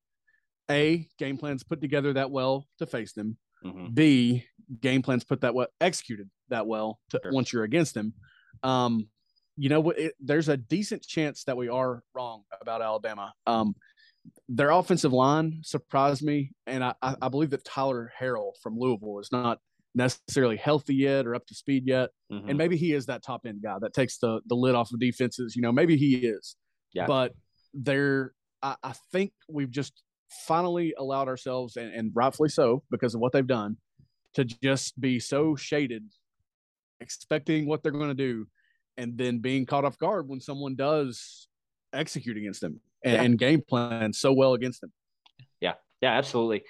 [0.71, 3.37] a game plans put together that well to face them.
[3.65, 3.95] Mhm.
[3.95, 4.45] B
[4.81, 7.33] game plans put that well executed that well to, Sure.
[7.33, 8.13] once you're against them.
[8.63, 9.09] Um,
[9.57, 9.91] you know?
[9.91, 13.33] It, there's a decent chance that we are wrong about Alabama.
[13.47, 13.75] Um,
[14.49, 19.31] their offensive line surprised me, and I, I believe that Tyler Harrell from Louisville is
[19.31, 19.61] not
[19.97, 22.49] necessarily healthy yet or up to speed yet, Mhm.
[22.51, 25.01] and maybe he is that top end guy that takes the the lid off of
[25.01, 25.57] defenses.
[25.57, 26.57] You know, maybe he is.
[26.93, 27.07] Yeah.
[27.07, 27.35] But
[27.75, 28.33] there,
[28.63, 30.03] I, I think we've just
[30.47, 33.77] finally allowed ourselves, and, and rightfully so, because of what they've done,
[34.35, 36.05] to just be so shaded,
[37.01, 38.47] expecting what they're going to do,
[38.97, 41.49] and then being caught off guard when someone does
[41.93, 43.23] execute against them and, Yeah.
[43.23, 44.93] and game plan so well against them.
[45.61, 45.75] Yeah.
[46.03, 46.65] Yeah, absolutely.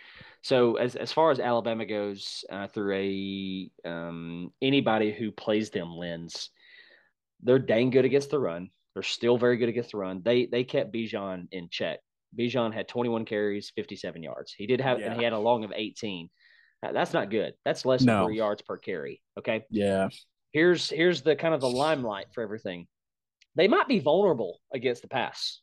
[0.47, 5.91] So as as far as Alabama goes, uh, through a um, anybody who plays them
[5.97, 6.51] lens,
[7.43, 8.71] they're dang good against the run.
[8.95, 10.23] They're still very good against the run.
[10.25, 11.99] They they kept Bijan in check.
[12.39, 14.53] Bijan had 21 carries, 57 yards.
[14.53, 15.07] He did have, Yeah.
[15.07, 16.31] and he had a long of 18.
[16.81, 17.55] Uh, That's not good.
[17.65, 18.27] That's less than No.
[18.27, 19.21] three yards per carry.
[19.37, 19.65] Okay.
[19.69, 20.11] Yeah.
[20.53, 22.87] Here's here's the kind of the limelight for everything.
[23.57, 25.61] They might be vulnerable against the pass.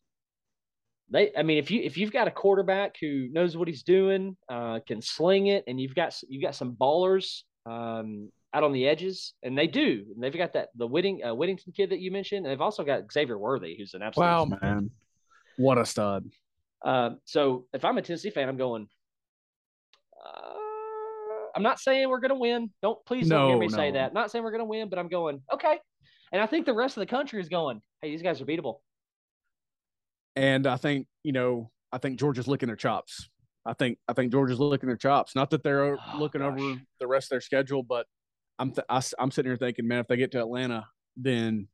[1.09, 4.35] They, I mean, if you if you've got a quarterback who knows what he's doing,
[4.49, 8.87] uh, can sling it, and you've got you've got some ballers um, out on the
[8.87, 10.05] edges, and they do.
[10.13, 12.83] And they've got that the Whitting uh, Whittington kid that you mentioned, and they've also
[12.83, 14.25] got Xavier Worthy, who's an absolute.
[14.25, 14.89] Wow, man.
[15.57, 16.25] What a stud.
[16.83, 18.87] Uh, so if I'm a Tennessee fan, I'm going.
[20.25, 20.53] Uh,
[21.55, 22.71] I'm not saying we're going to win.
[22.81, 23.99] Don't please don't hear No, me say no.
[23.99, 24.13] that.
[24.13, 25.77] Not saying we're going to win, but I'm going okay.
[26.31, 27.81] And I think the rest of the country is going.
[28.01, 28.77] Hey, these guys are beatable.
[30.35, 33.29] And I think, you know, I think Georgia's licking their chops.
[33.65, 35.35] I think I think Georgia's licking their chops.
[35.35, 36.59] Not that they're Oh, looking gosh.
[36.59, 38.05] over the rest of their schedule, but
[38.59, 41.67] I'm th- I, am sitting here thinking, man, if they get to Atlanta, then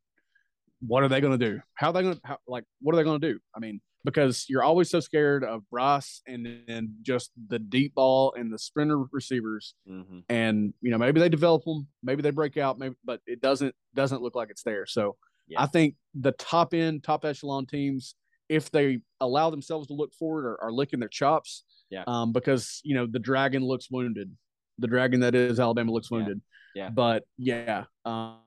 [0.82, 1.60] what are they going to do?
[1.76, 2.64] How are they going to like?
[2.82, 3.40] What are they going to do?
[3.56, 8.34] I mean, because you're always so scared of Bryce and then just the deep ball
[8.38, 10.20] and the sprinter receivers, Mm-hmm.
[10.30, 13.74] and you know maybe they develop them, maybe they break out, maybe, but it doesn't
[13.96, 14.86] doesn't look like it's there.
[14.86, 15.16] So
[15.48, 15.62] Yeah.
[15.64, 18.16] I think the top end, top echelon teams,
[18.50, 21.64] if they allow themselves to look forward, are, are licking their chops.
[21.90, 22.04] Yeah.
[22.08, 24.36] Um, because you know the dragon looks wounded.
[24.80, 26.18] The dragon that is Alabama looks Yeah.
[26.18, 26.42] wounded.
[26.76, 26.90] Yeah.
[26.90, 28.38] But yeah, um,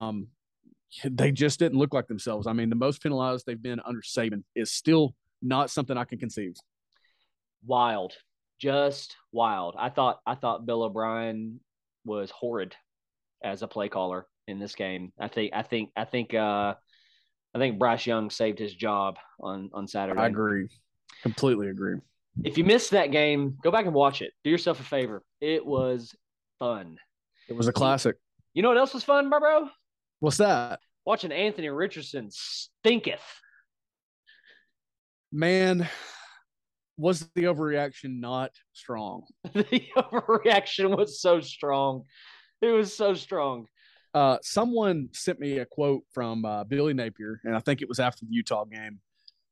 [0.00, 0.28] um,
[1.04, 2.46] they just didn't look like themselves.
[2.46, 6.18] I mean, the most penalized they've been under Saban is still not something I can
[6.18, 6.54] conceive.
[7.66, 8.14] Wild,
[8.58, 9.74] just wild.
[9.78, 11.60] I thought I thought Bill O'Brien
[12.04, 12.74] was horrid
[13.42, 15.12] as a play caller in this game.
[15.18, 16.74] I think I think I think uh,
[17.54, 20.20] I think Bryce Young saved his job on on Saturday.
[20.20, 20.68] I agree,
[21.22, 21.96] completely agree.
[22.44, 24.32] if you missed that game, go back and watch it.
[24.44, 25.22] Do yourself a favor.
[25.40, 26.14] It was
[26.58, 26.98] fun.
[27.48, 28.16] It was a classic.
[28.54, 29.40] You know what else was fun, bro?
[29.40, 29.68] bro?
[30.20, 30.80] What's that?
[31.04, 33.22] Watching Anthony Richardson stinketh.
[35.32, 35.88] Man,
[36.96, 39.22] was the overreaction not strong?
[39.54, 42.04] the overreaction was so strong.
[42.60, 43.66] It was so strong.
[44.14, 48.00] Uh, someone sent me a quote from uh, Billy Napier, and I think it was
[48.00, 49.00] after the Utah game.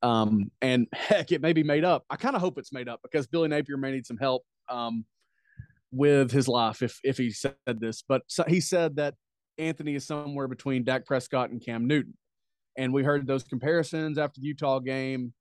[0.01, 2.05] Um, and heck, it may be made up.
[2.09, 5.05] I kind of hope it's made up because Billy Napier may need some help um,
[5.91, 8.03] with his life if if he said this.
[8.07, 9.15] But so, he said that
[9.57, 12.15] Anthony is somewhere between Dak Prescott and Cam Newton,
[12.77, 15.33] and we heard those comparisons after the Utah game.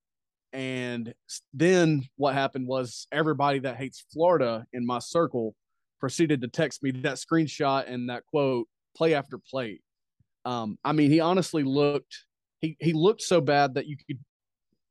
[0.53, 1.13] And
[1.53, 5.55] then what happened was everybody that hates Florida in my circle
[6.01, 9.81] proceeded to text me that screenshot and that quote play after play.
[10.45, 12.15] Um, I mean, he honestly looked
[12.61, 14.19] he he looked so bad that you could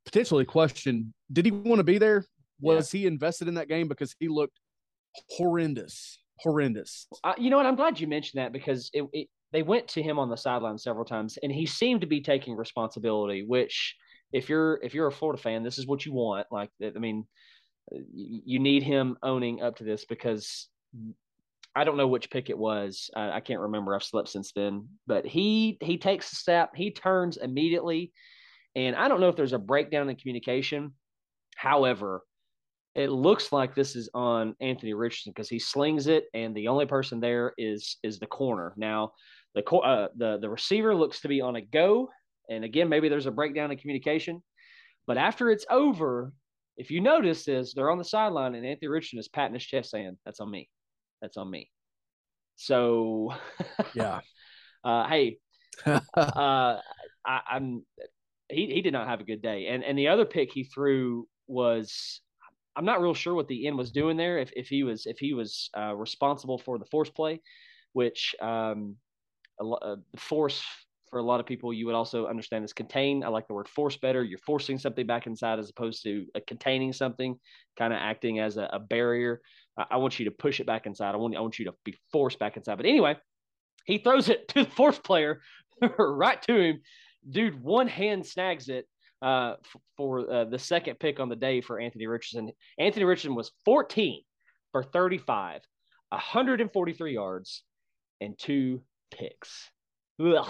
[0.06, 2.26] potentially question did he want to be there?
[2.62, 4.60] Was he invested in that game because he looked
[5.30, 7.08] horrendous, horrendous.
[7.24, 7.66] Uh, you know what?
[7.66, 10.78] I'm glad you mentioned that because it, it they went to him on the sideline
[10.78, 13.44] several times, and he seemed to be taking responsibility.
[13.46, 13.96] Which,
[14.32, 16.48] if you're if you're a Florida fan, this is what you want.
[16.52, 17.26] Like, I mean,
[18.14, 20.68] you need him owning up to this because
[21.76, 23.10] I don't know which pick it was.
[23.16, 23.94] I, I can't remember.
[23.94, 24.88] I've slept since then.
[25.08, 26.72] But he he takes a step.
[26.76, 28.14] He turns immediately,
[28.76, 30.94] and I don't know if there's a breakdown in communication.
[31.56, 32.24] However,
[32.96, 36.86] it looks like this is on Anthony Richardson because he slings it, and the only
[36.86, 38.74] person there is is the corner.
[38.78, 39.12] Now,
[39.54, 42.10] the uh, the the receiver looks to be on a go,
[42.50, 44.42] and again, maybe there's a breakdown in communication.
[45.08, 46.32] But after it's over,
[46.78, 49.92] if you notice this, they're on the sideline, and Anthony Richardson is patting his chest,
[49.92, 50.70] saying, "That's on me.
[51.22, 51.70] That's on me."
[52.56, 53.34] So,
[53.96, 54.22] Yeah.
[54.84, 55.40] uh, hey,
[55.86, 56.80] uh,
[57.26, 57.86] I, I'm
[58.50, 59.68] he he did not have a good day.
[59.68, 62.22] And and the other pick he threw was
[62.76, 64.38] I'm not real sure what the end was doing there.
[64.38, 67.42] If if he was if he was uh, responsible for the force play,
[67.94, 68.96] which um,
[69.60, 70.64] a, uh, the force
[71.10, 73.24] for a lot of people you would also understand as contain.
[73.24, 74.24] I like the word force better.
[74.24, 77.40] You're forcing something back inside as opposed to uh, containing something,
[77.78, 79.42] kind of acting as a, a barrier.
[79.78, 81.14] I, want you to push it back inside.
[81.14, 82.76] I want I want you to be forced back inside.
[82.78, 83.18] But anyway,
[83.86, 85.42] he throws it to the force player
[86.00, 86.82] right to him.
[87.30, 88.88] Dude, one hand snags it
[89.22, 92.52] uh, f- for uh, the second pick on the day for Anthony Richardson.
[92.78, 94.22] Anthony Richardson was 14
[94.72, 95.62] for 35,
[96.10, 97.64] 143 yards,
[98.22, 99.72] and two picks.
[100.24, 100.48] Ugh.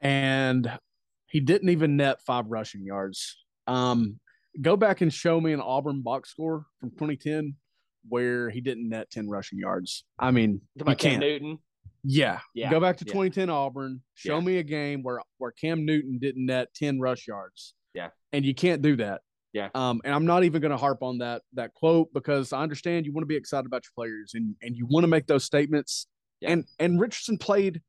[0.00, 0.78] And
[1.26, 3.44] he didn't even net five rushing yards.
[3.66, 4.18] Um,
[4.60, 7.54] go back and show me an Auburn box score from 2010
[8.08, 10.04] where he didn't net 10 rushing yards.
[10.18, 11.20] I mean, you Cam.
[11.20, 11.58] Newton.
[12.02, 12.40] Yeah.
[12.54, 12.70] Yeah.
[12.70, 13.12] Go back to Yeah.
[13.12, 14.02] 2010 Auburn.
[14.14, 14.44] Show Yeah.
[14.44, 17.74] me a game where where Cam Newton didn't net 10 rush yards.
[17.94, 18.10] Yeah.
[18.32, 19.22] And you can't do that.
[19.52, 19.70] Yeah.
[19.74, 23.06] Um, and I'm not even going to harp on that that quote because I understand
[23.06, 25.44] you want to be excited about your players and and you want to make those
[25.44, 26.06] statements.
[26.40, 26.50] Yeah.
[26.50, 27.80] And and Richardson played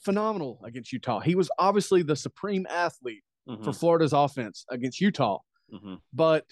[0.00, 1.20] phenomenal against Utah.
[1.20, 5.38] He was obviously the supreme athlete for Mhm, Florida's offense against Utah.
[5.72, 6.00] mhm.
[6.12, 6.46] But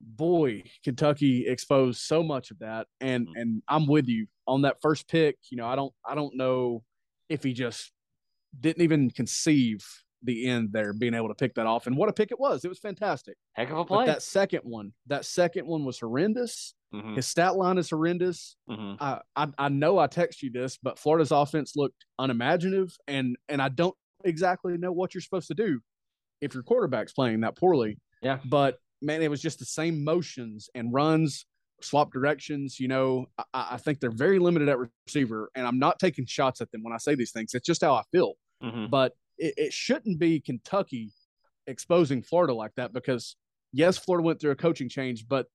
[0.00, 3.32] boy, Kentucky exposed so much of that, and Mhm.
[3.36, 5.38] and I'm with you on that first pick.
[5.50, 6.84] You know, I don't I don't know
[7.28, 7.92] if he just
[8.58, 9.84] didn't even conceive
[10.22, 12.64] the end there, being able to pick that off, and what a pick it was.
[12.64, 13.36] It was fantastic.
[13.52, 14.06] Heck of a But play.
[14.06, 16.74] that second one, that second one was horrendous.
[16.94, 18.56] Mhm, His stat line is horrendous.
[18.70, 18.96] mhm.
[19.00, 23.60] I, I I know I text you this, but Florida's offense looked unimaginative, and and
[23.60, 25.80] I don't exactly know what you're supposed to do
[26.40, 27.98] if your quarterback's playing that poorly.
[28.22, 28.40] Yeah.
[28.46, 31.46] But man, it was just the same motions and runs,
[31.80, 32.80] swap directions.
[32.80, 36.60] You know, I, I think they're very limited at receiver, and I'm not taking shots
[36.60, 37.54] at them when I say these things.
[37.54, 38.34] It's just how I feel.
[38.62, 38.90] Mhm.
[38.90, 41.12] But it, it shouldn't be Kentucky
[41.66, 43.36] exposing Florida like that because
[43.72, 45.46] yes, Florida went through a coaching change, but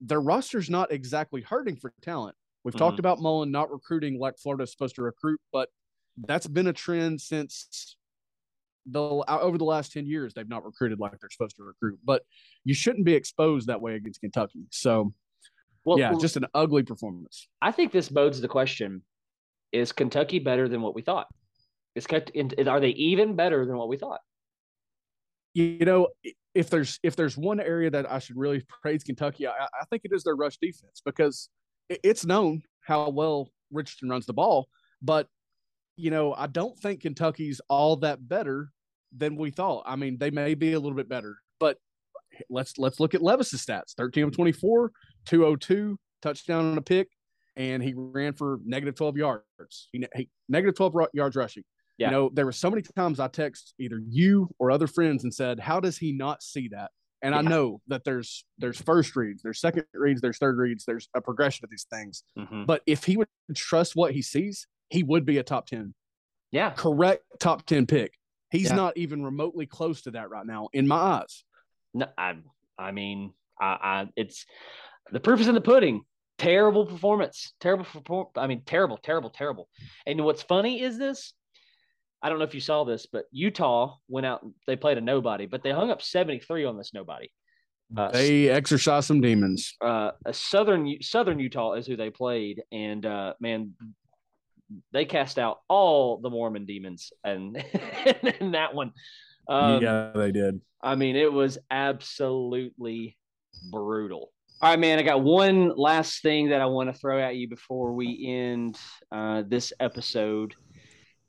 [0.00, 2.34] their roster's not exactly hurting for talent.
[2.64, 2.78] We've Mhm.
[2.78, 5.68] talked about Mullen not recruiting like Florida's supposed to recruit, but
[6.26, 7.96] that's been a trend since
[8.86, 11.98] the uh, over the last 10 years they've not recruited like they're supposed to recruit
[12.04, 12.22] but
[12.64, 15.12] you shouldn't be exposed that way against kentucky so
[15.84, 19.02] Well, yeah well, just an ugly performance I think this bodes the question:
[19.70, 21.28] Is Kentucky better than what we thought?
[21.94, 24.20] Is are they even better than what we thought?
[25.54, 26.08] you know
[26.54, 30.02] if there's if there's one area that i should really praise kentucky i, I think
[30.04, 31.48] it is their rush defense because
[31.88, 34.68] it's known how well richardson runs the ball
[35.00, 35.26] but
[36.02, 38.70] you know i don't think kentucky's all that better
[39.16, 39.82] than we thought.
[39.86, 41.76] I mean they may be a little bit better but
[42.48, 43.92] let's let's look at levis's stats.
[43.96, 44.90] 13 of 24
[45.26, 47.08] 202 touchdown on a pick
[47.56, 49.88] and he ran for negative 12 yards.
[49.92, 51.64] He, he negative 12 yards rushing.
[51.98, 52.06] Yeah.
[52.08, 55.32] you know there were so many times i text either you or other friends and
[55.32, 56.90] said how does he not see that?
[57.24, 61.08] And i know that there's there's first reads there's second reads there's third reads there's
[61.14, 62.24] a progression of these things.
[62.38, 62.66] Mhm.
[62.66, 65.94] but if he would trust what he sees he would be a top 10
[66.50, 68.12] Yeah, correct top 10 pick
[68.50, 68.76] he's Yeah.
[68.76, 71.44] not even remotely close to that right now in my eyes
[71.94, 72.36] no, I,
[72.78, 74.46] I mean, I, I, it's
[75.10, 76.02] the proof is in the pudding.
[76.38, 77.52] Terrible performance.
[77.60, 78.28] Terrible perform.
[78.34, 79.68] I mean, terrible, terrible, terrible.
[80.06, 81.34] And what's funny is this.
[82.22, 84.40] I don't know if you saw this, but Utah went out.
[84.66, 87.28] They played a nobody, but they hung up seventy three on this nobody.
[87.94, 93.04] Uh, they exorcise some demons uh, a southern Southern Utah is who they played, and
[93.04, 93.74] uh, man,
[94.92, 97.56] they cast out all the Mormon demons, and
[98.40, 98.92] in that one,
[99.48, 103.16] um, yeah they did I mean, it was absolutely
[103.70, 104.32] brutal.
[104.60, 104.98] All right, man.
[104.98, 108.78] I got one last thing that I want to throw at you before we end
[109.10, 110.54] uh, this episode,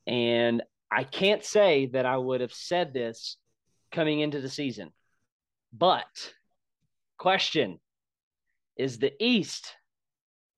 [0.08, 3.38] and I can't say that I would have said this
[3.92, 4.92] coming into the season,
[5.72, 6.34] but
[7.18, 7.80] question:
[8.76, 9.76] Is the East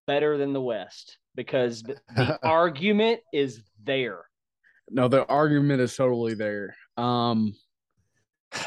[0.08, 1.18] better than the West?
[1.36, 1.84] Because
[2.16, 4.26] the, argument is there.
[4.90, 6.76] No, the argument is totally there.
[6.98, 7.54] Um,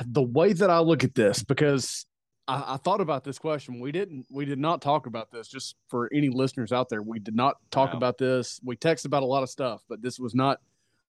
[0.06, 2.06] the way that I look at this, because
[2.46, 5.48] I, I thought about this question, we didn't, we did not talk about this.
[5.48, 7.96] Just for any listeners out there, we did not talk No.
[7.96, 8.60] about this.
[8.64, 10.58] We texted about a lot of stuff, but this was not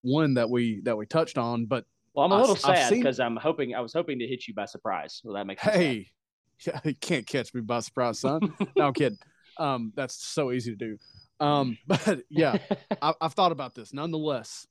[0.02, 1.66] one that we that we touched on.
[1.66, 1.84] But
[2.14, 4.54] Well, I'm a little I've sad because I'm hoping I was hoping to hit you
[4.54, 5.20] by surprise.
[5.24, 6.08] Well, that makes hey,
[6.66, 8.40] yeah, you can't catch me by surprise, son.
[8.76, 9.18] no, I'm kidding.
[9.58, 10.96] Um, that's so easy to do.
[11.40, 12.58] Um, but yeah,
[13.02, 14.66] I, I've thought about this nonetheless.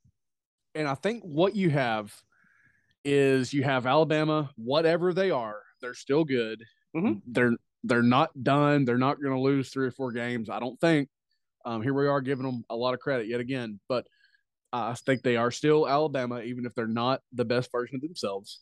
[0.74, 2.14] And I think what you have
[3.04, 6.62] is you have Alabama, whatever they are, they're still good.
[6.94, 7.22] Mhm.
[7.26, 7.52] They're
[7.82, 8.84] they're not done.
[8.84, 10.50] They're not going to lose three or four games.
[10.50, 11.08] I don't think.
[11.64, 14.06] Um, here we are giving them a lot of credit yet again, but
[14.72, 18.60] I think they are still Alabama, even if they're not the best version of themselves.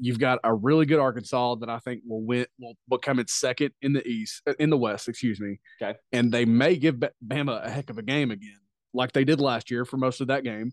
[0.00, 3.26] You've got a really good Arkansas that I think will win, will, will come in
[3.26, 5.58] second in the East, uh, in the West, excuse me.
[5.82, 5.98] Okay.
[6.12, 6.96] And they may give
[7.26, 8.58] Bama a heck of a game again,
[8.94, 10.72] like they did last year for most of that game.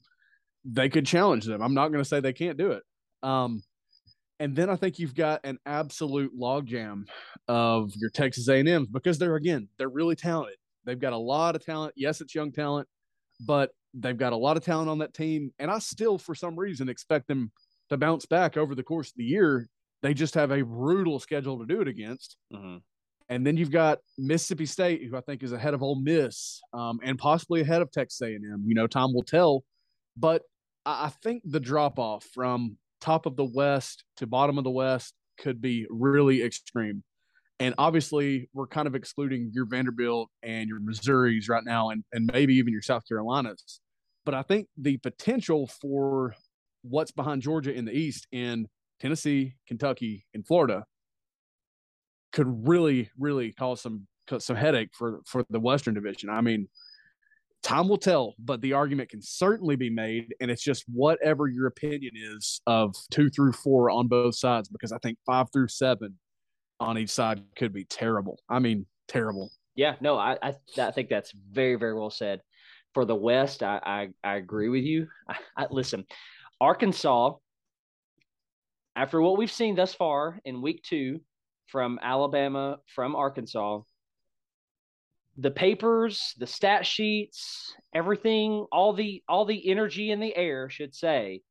[0.64, 1.62] They could challenge them.
[1.62, 2.84] I'm not going to say they can't do it.
[3.24, 3.64] Um,
[4.40, 7.06] and then I think you've got an absolute logjam
[7.48, 10.58] of your Texas A&Ms because they're again they're really talented.
[10.86, 11.94] They've got a lot of talent.
[11.96, 12.88] Yes, it's young talent,
[13.46, 15.52] but they've got a lot of talent on that team.
[15.58, 17.52] And I still, for some reason, expect them
[17.90, 19.68] to bounce back over the course of the year.
[20.02, 22.38] They just have a brutal schedule to do it against.
[22.54, 22.78] Mm-hmm.
[23.30, 27.00] And then you've got Mississippi State, who I think is ahead of Ole Miss, um,
[27.04, 28.64] and possibly ahead of Texas A&M.
[28.68, 29.64] You know, time will tell.
[30.16, 30.44] But
[30.86, 34.72] I, I think the drop off from top of the West to bottom of the
[34.72, 37.04] West could be really extreme.
[37.60, 42.30] And obviously, we're kind of excluding your Vanderbilt and your Missouris right now, and, and
[42.32, 43.80] maybe even your South Carolinas.
[44.26, 46.36] But I think the potential for
[46.90, 48.68] what's behind Georgia in the East in
[49.00, 50.86] Tennessee, Kentucky, and Florida
[52.32, 54.08] could really, really cause some
[54.40, 56.30] some headache for for the Western Division.
[56.30, 56.68] I mean,
[57.64, 61.68] time will tell, but the argument can certainly be made, and it's just whatever your
[61.68, 66.16] opinion is of two through four on both sides, because I think five through seven
[66.80, 68.40] on each side could be terrible.
[68.50, 69.52] I mean, terrible.
[69.76, 72.42] Yeah, no, I I, I think that's very very well said.
[72.94, 75.08] For the West, I I, I agree with you.
[75.30, 76.06] I, I, listen,
[76.60, 77.34] Arkansas.
[78.96, 81.20] After what we've seen thus far in Week Two,
[81.68, 83.82] from Alabama, from Arkansas,
[85.38, 90.96] the papers, the stat sheets, everything, all the all the energy in the air should
[90.96, 91.42] say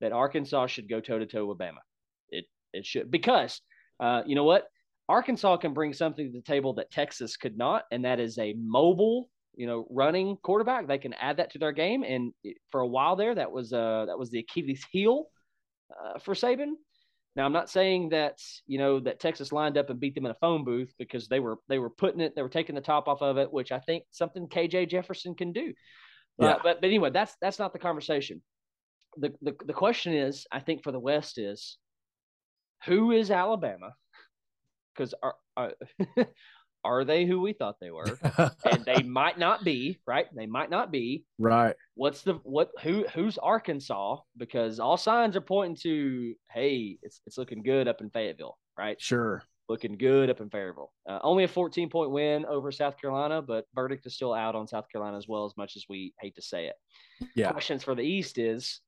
[0.00, 1.82] that Arkansas should go toe to toe with Bama.
[2.30, 3.60] It it should because
[4.00, 4.68] uh, you know what
[5.08, 8.54] Arkansas can bring something to the table that Texas could not, and that is a
[8.54, 10.86] mobile, you know, running quarterback.
[10.86, 12.32] They can add that to their game, and
[12.70, 15.26] for a while there, that was uh that was the Achilles heel
[15.90, 16.72] uh, for Saban.
[17.36, 20.30] Now, I'm not saying that you know that Texas lined up and beat them in
[20.30, 23.08] a phone booth because they were they were putting it, they were taking the top
[23.08, 25.72] off of it, which I think something KJ Jefferson can do.
[26.38, 26.48] Yeah.
[26.48, 28.42] Uh, but but anyway, that's that's not the conversation.
[29.16, 31.78] The, the the question is, I think for the West is,
[32.84, 33.92] who is Alabama?
[34.94, 35.14] because
[36.84, 38.18] are they who we thought they were?
[38.70, 40.26] and they might not be, right?
[40.34, 41.24] They might not be.
[41.38, 41.74] Right.
[41.94, 44.18] What's the what who who's Arkansas?
[44.36, 49.00] Because all signs are pointing to hey, it's it's looking good up in Fayetteville, right?
[49.00, 49.42] Sure.
[49.68, 50.92] Looking good up in Fayetteville.
[51.08, 54.68] Uh, only a 14 point win over South Carolina, but verdict is still out on
[54.68, 56.74] South Carolina as well, as much as we hate to say it.
[57.34, 57.50] Yeah.
[57.50, 58.80] Questions for the East is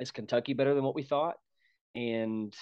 [0.00, 1.36] is Kentucky better than what we thought?
[1.94, 2.54] And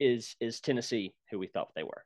[0.00, 2.04] is is Tennessee who we thought they were,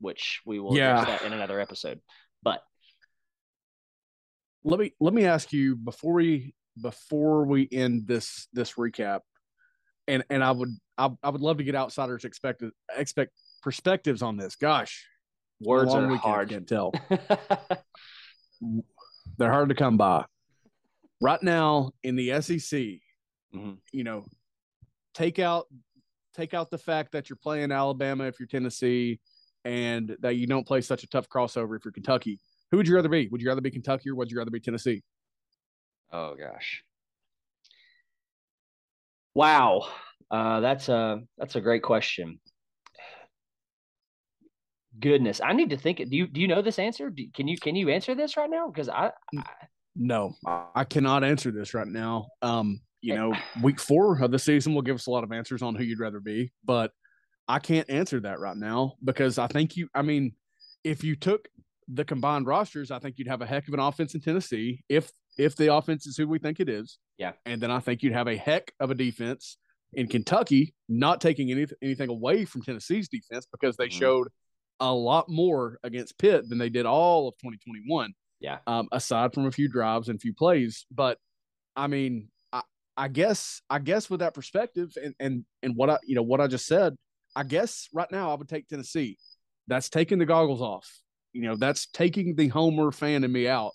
[0.00, 1.00] which we will yeah.
[1.00, 2.00] address that in another episode.
[2.42, 2.62] But
[4.64, 9.20] let me let me ask you before we before we end this this recap,
[10.08, 13.32] and and I would I, I would love to get outsiders expected expect
[13.62, 14.56] perspectives on this.
[14.56, 15.06] Gosh,
[15.60, 16.50] words are hard.
[16.50, 16.92] Can't tell.
[19.38, 20.26] They're hard to come by.
[21.20, 23.72] Right now in the SEC, mm-hmm.
[23.92, 24.26] you know,
[25.14, 25.66] take out
[26.34, 29.20] take out the fact that you're playing Alabama if you're Tennessee,
[29.64, 32.38] and that you don't play such a tough crossover if you're Kentucky.
[32.70, 33.28] Who would you rather be?
[33.28, 35.02] Would you rather be Kentucky or would you rather be Tennessee?
[36.12, 36.82] Oh gosh.
[39.34, 39.88] Wow,
[40.30, 42.38] uh, that's a that's a great question.
[45.00, 45.98] Goodness, I need to think.
[45.98, 47.10] Do you do you know this answer?
[47.10, 48.68] Do, can you can you answer this right now?
[48.68, 49.44] Because I, I
[49.96, 52.28] no, I cannot answer this right now.
[52.42, 55.62] Um, you know, week four of the season will give us a lot of answers
[55.62, 56.92] on who you'd rather be, but
[57.48, 60.32] I can't answer that right now because I think you, I mean,
[60.82, 61.48] if you took
[61.88, 65.10] the combined rosters, I think you'd have a heck of an offense in Tennessee if
[65.36, 66.98] if the offense is who we think it is.
[67.18, 67.32] Yeah.
[67.44, 69.58] And then I think you'd have a heck of a defense
[69.92, 73.98] in Kentucky, not taking any, anything away from Tennessee's defense because they mm-hmm.
[73.98, 74.28] showed
[74.80, 78.12] a lot more against Pitt than they did all of 2021.
[78.40, 78.58] Yeah.
[78.66, 80.86] Um, aside from a few drives and a few plays.
[80.90, 81.18] But
[81.76, 82.28] I mean,
[82.96, 86.40] I guess I guess with that perspective and and and what I you know what
[86.40, 86.94] I just said,
[87.36, 89.18] I guess right now I would take Tennessee.
[89.66, 90.88] That's taking the goggles off.
[91.32, 93.72] You know, that's taking the homer fan in me out.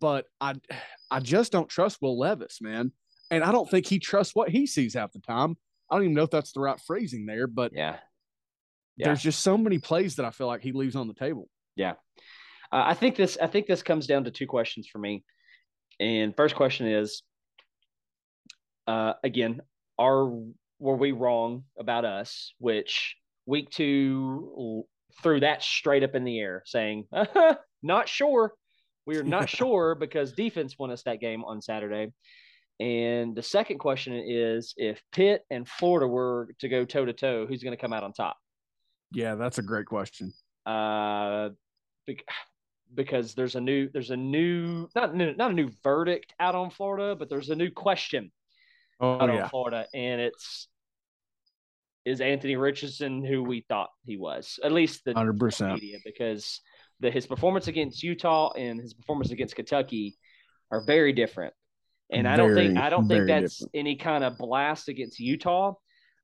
[0.00, 0.54] But I
[1.10, 2.92] I just don't trust Will Levis, man.
[3.30, 5.56] And I don't think he trusts what he sees half the time.
[5.90, 7.96] I don't even know if that's the right phrasing there, but yeah.
[8.96, 9.06] yeah.
[9.06, 11.48] There's just so many plays that I feel like he leaves on the table.
[11.76, 11.92] Yeah.
[12.70, 15.24] Uh, I think this I think this comes down to two questions for me.
[15.98, 17.22] And first question is
[18.86, 19.60] uh, again,
[19.98, 20.30] are
[20.82, 22.52] were we wrong about us?
[22.58, 23.16] Which
[23.46, 24.84] week two
[25.22, 27.06] threw that straight up in the air, saying,
[27.82, 28.52] "Not sure."
[29.06, 32.12] We are not sure because defense won us that game on Saturday.
[32.80, 37.46] And the second question is if Pitt and Florida were to go toe to toe,
[37.46, 38.36] who's going to come out on top?
[39.12, 40.32] Yeah, that's a great question.
[40.66, 41.50] Uh,
[42.94, 47.16] because there's a new there's a new not not a new verdict out on Florida,
[47.16, 48.30] but there's a new question
[49.00, 49.44] oh, out yeah.
[49.44, 50.68] on Florida, and it's
[52.04, 55.74] is Anthony Richardson who we thought he was, at least the 100%.
[55.74, 56.60] media, because
[57.00, 60.16] the his performance against Utah and his performance against Kentucky
[60.70, 61.54] are very different.
[62.10, 63.70] And I don't think I don't think that's different.
[63.74, 65.74] any kind of blast against Utah.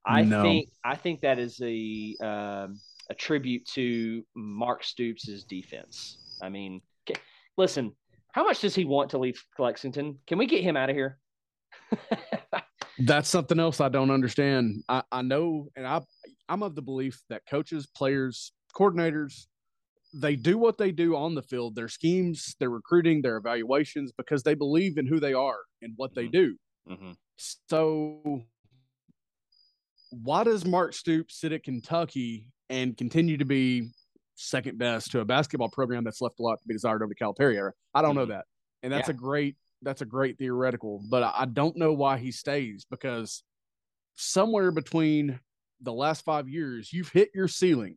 [0.07, 0.43] I No.
[0.43, 2.79] think I think that is a um,
[3.11, 6.19] a tribute to Mark Stoops' defense.
[6.43, 6.83] I mean,
[7.57, 7.93] listen,
[8.33, 10.19] how much does he want to leave Lexington?
[10.27, 11.19] Can we get him out of here?
[13.01, 14.83] That's something else I don't understand.
[14.89, 16.01] I, I know, and I
[16.49, 19.47] I'm of the belief that coaches, players, coordinators,
[20.15, 24.43] they do what they do on the field, their schemes, their recruiting, their evaluations, because
[24.43, 26.33] they believe in who they are and what they Mhm.
[26.33, 26.57] do.
[26.89, 27.13] mm-hmm.
[27.69, 28.43] So
[30.11, 33.91] why does Mark Stoops sit at Kentucky and continue to be
[34.35, 37.15] second best to a basketball program that's left a lot to be desired over the
[37.15, 37.73] Calipari era?
[37.95, 38.31] I don't know Mhm.
[38.31, 38.47] that.
[38.83, 39.15] And that's Yeah.
[39.15, 43.43] a great that's a great theoretical, but I don't know why he stays because
[44.17, 45.39] somewhere between
[45.81, 47.97] the last five years, you've hit your ceiling.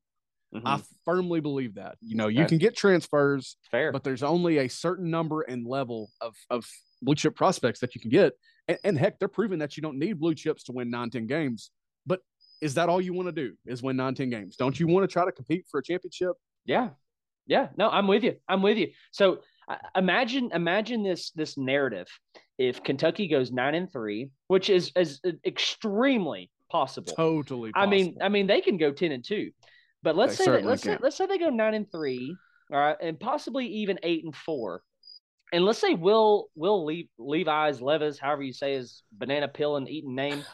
[0.66, 1.96] I firmly believe that.
[2.02, 2.48] You know, you Mm-hmm.
[2.50, 3.94] Can get transfers, Fair.
[3.94, 6.66] but there's only a certain number and level of of
[7.02, 8.34] blue chip prospects that you can get.
[8.68, 11.26] And, and heck, they're proving that you don't need blue chips to win nine, 10
[11.26, 11.72] games.
[12.06, 12.20] But
[12.62, 13.54] is that all you want to do?
[13.66, 14.58] Is win nine, 10 games?
[14.58, 16.34] Don't you want to try to compete for a championship?
[16.66, 16.90] Yeah.
[17.48, 17.70] Yeah.
[17.78, 18.36] No, I'm with you.
[18.48, 18.90] I'm with you.
[19.12, 19.40] So
[19.96, 22.08] imagine imagine this this narrative.
[22.58, 27.14] If Kentucky goes nine and three, which is is uh, extremely possible.
[27.16, 27.72] Totally.
[27.76, 28.18] I mean.
[28.22, 29.52] I mean, they can go ten and two,
[30.04, 32.36] but let's They say that, let's say, let's say they go nine and three,
[32.72, 34.84] all right, and possibly even eight and four,
[35.52, 39.90] and let's say Will Will Le- Levi's Levis, however you say his banana pill and
[39.90, 40.46] eating name,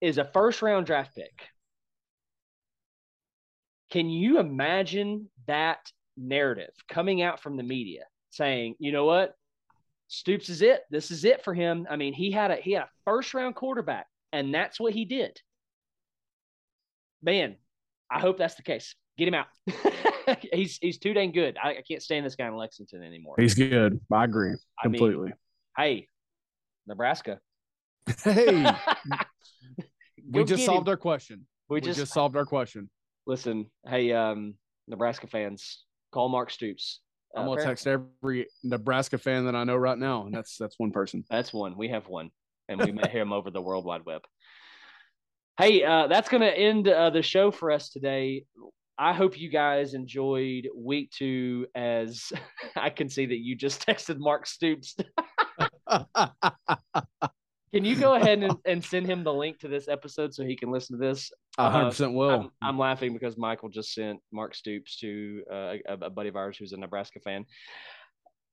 [0.00, 1.48] is a first round draft pick.
[3.90, 9.34] Can you imagine that narrative coming out from the media saying, you know what,
[10.08, 10.82] Stoops is it.
[10.90, 11.86] This is it for him.
[11.90, 15.04] I mean, he had a he had a first round quarterback, and that's what he
[15.04, 15.38] did.
[17.22, 17.56] Man,
[18.10, 18.94] I hope that's the case.
[19.18, 19.46] Get him out.
[20.52, 21.58] he's he's too dang good.
[21.62, 23.34] I, I can't stand this guy in Lexington anymore.
[23.38, 24.00] he's good.
[24.10, 25.32] I agree I mean, completely.
[25.76, 26.08] hey,
[26.86, 27.38] Nebraska.
[28.24, 28.64] hey,
[30.30, 30.92] we just solved him.
[30.92, 31.46] our question.
[31.68, 32.88] We We just, just solved our question.
[33.26, 33.66] listen.
[33.86, 34.54] Hey, um,
[34.86, 37.00] Nebraska fans, call Mark Stoops.
[37.36, 40.78] I'm Uh, gonna text every Nebraska fan that I know right now, and that's that's
[40.78, 41.24] one person.
[41.30, 41.76] That's one.
[41.76, 42.30] We have one,
[42.68, 44.22] and we met him over the World Wide Web.
[45.58, 48.44] Hey, uh, that's going to end uh, the show for us today.
[48.96, 51.66] I hope you guys enjoyed week two.
[51.74, 52.32] As
[52.76, 54.96] I can see that you just texted Mark Stoops.
[57.72, 60.56] Can you go ahead and, and send him the link to this episode so he
[60.56, 61.30] can listen to this?
[61.58, 62.30] A hundred percent will.
[62.30, 66.36] I'm, I'm laughing because Michael just sent Mark Stoops to uh, a, a buddy of
[66.36, 67.44] ours who's a Nebraska fan.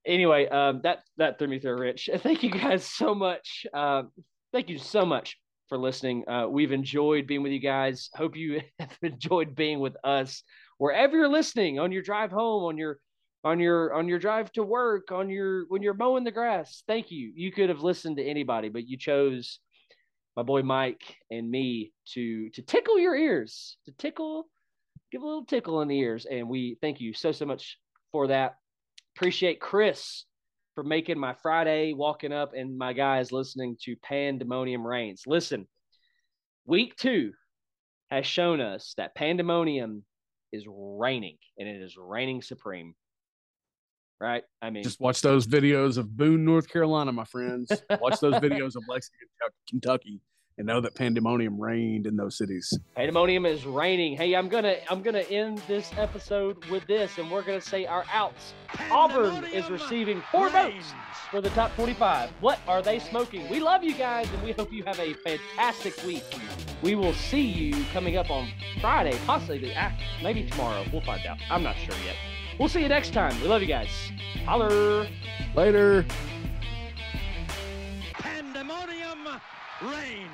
[0.05, 2.09] Anyway, um, that that threw me through a wrench.
[2.17, 3.65] Thank you guys so much.
[3.73, 4.03] Uh,
[4.51, 5.37] thank you so much
[5.67, 6.27] for listening.
[6.29, 8.09] Uh, we've enjoyed being with you guys.
[8.15, 10.43] Hope you have enjoyed being with us
[10.77, 12.99] wherever you're listening on your drive home, on your
[13.45, 16.83] on your on your drive to work, on your when you're mowing the grass.
[16.87, 17.31] Thank you.
[17.35, 19.59] You could have listened to anybody, but you chose
[20.35, 24.47] my boy Mike and me to to tickle your ears, to tickle,
[25.11, 27.77] give a little tickle in the ears, and we thank you so so much
[28.11, 28.55] for that.
[29.15, 30.25] Appreciate Chris
[30.73, 35.23] for making my Friday walking up and my guys listening to Pandemonium Reigns.
[35.27, 35.67] Listen,
[36.65, 37.31] week two
[38.09, 40.03] has shown us that Pandemonium
[40.51, 42.95] is reigning and it is reigning supreme.
[44.19, 44.43] Right?
[44.61, 47.69] I mean, Just watch those videos of Boone, North Carolina, my friends.
[47.99, 49.27] Watch those videos of Lexington,
[49.69, 50.21] Kentucky,
[50.57, 52.73] and know that pandemonium reigned in those cities.
[52.95, 54.15] Pandemonium is reigning.
[54.15, 58.05] Hey, I'm gonna I'm gonna end this episode with this, and we're gonna say our
[58.11, 58.53] outs.
[58.89, 60.93] Auburn is receiving four votes
[61.29, 62.29] for the top 25.
[62.39, 63.49] What are they smoking?
[63.49, 66.23] We love you guys, and we hope you have a fantastic week.
[66.81, 68.47] We will see you coming up on
[68.79, 69.91] Friday, possibly ah,
[70.23, 70.85] maybe tomorrow.
[70.91, 71.37] We'll find out.
[71.49, 72.15] I'm not sure yet.
[72.59, 73.39] We'll see you next time.
[73.41, 73.89] We love you guys.
[74.45, 75.07] Holler.
[75.55, 76.05] Later.
[78.13, 79.27] Pandemonium
[79.81, 80.29] reigns.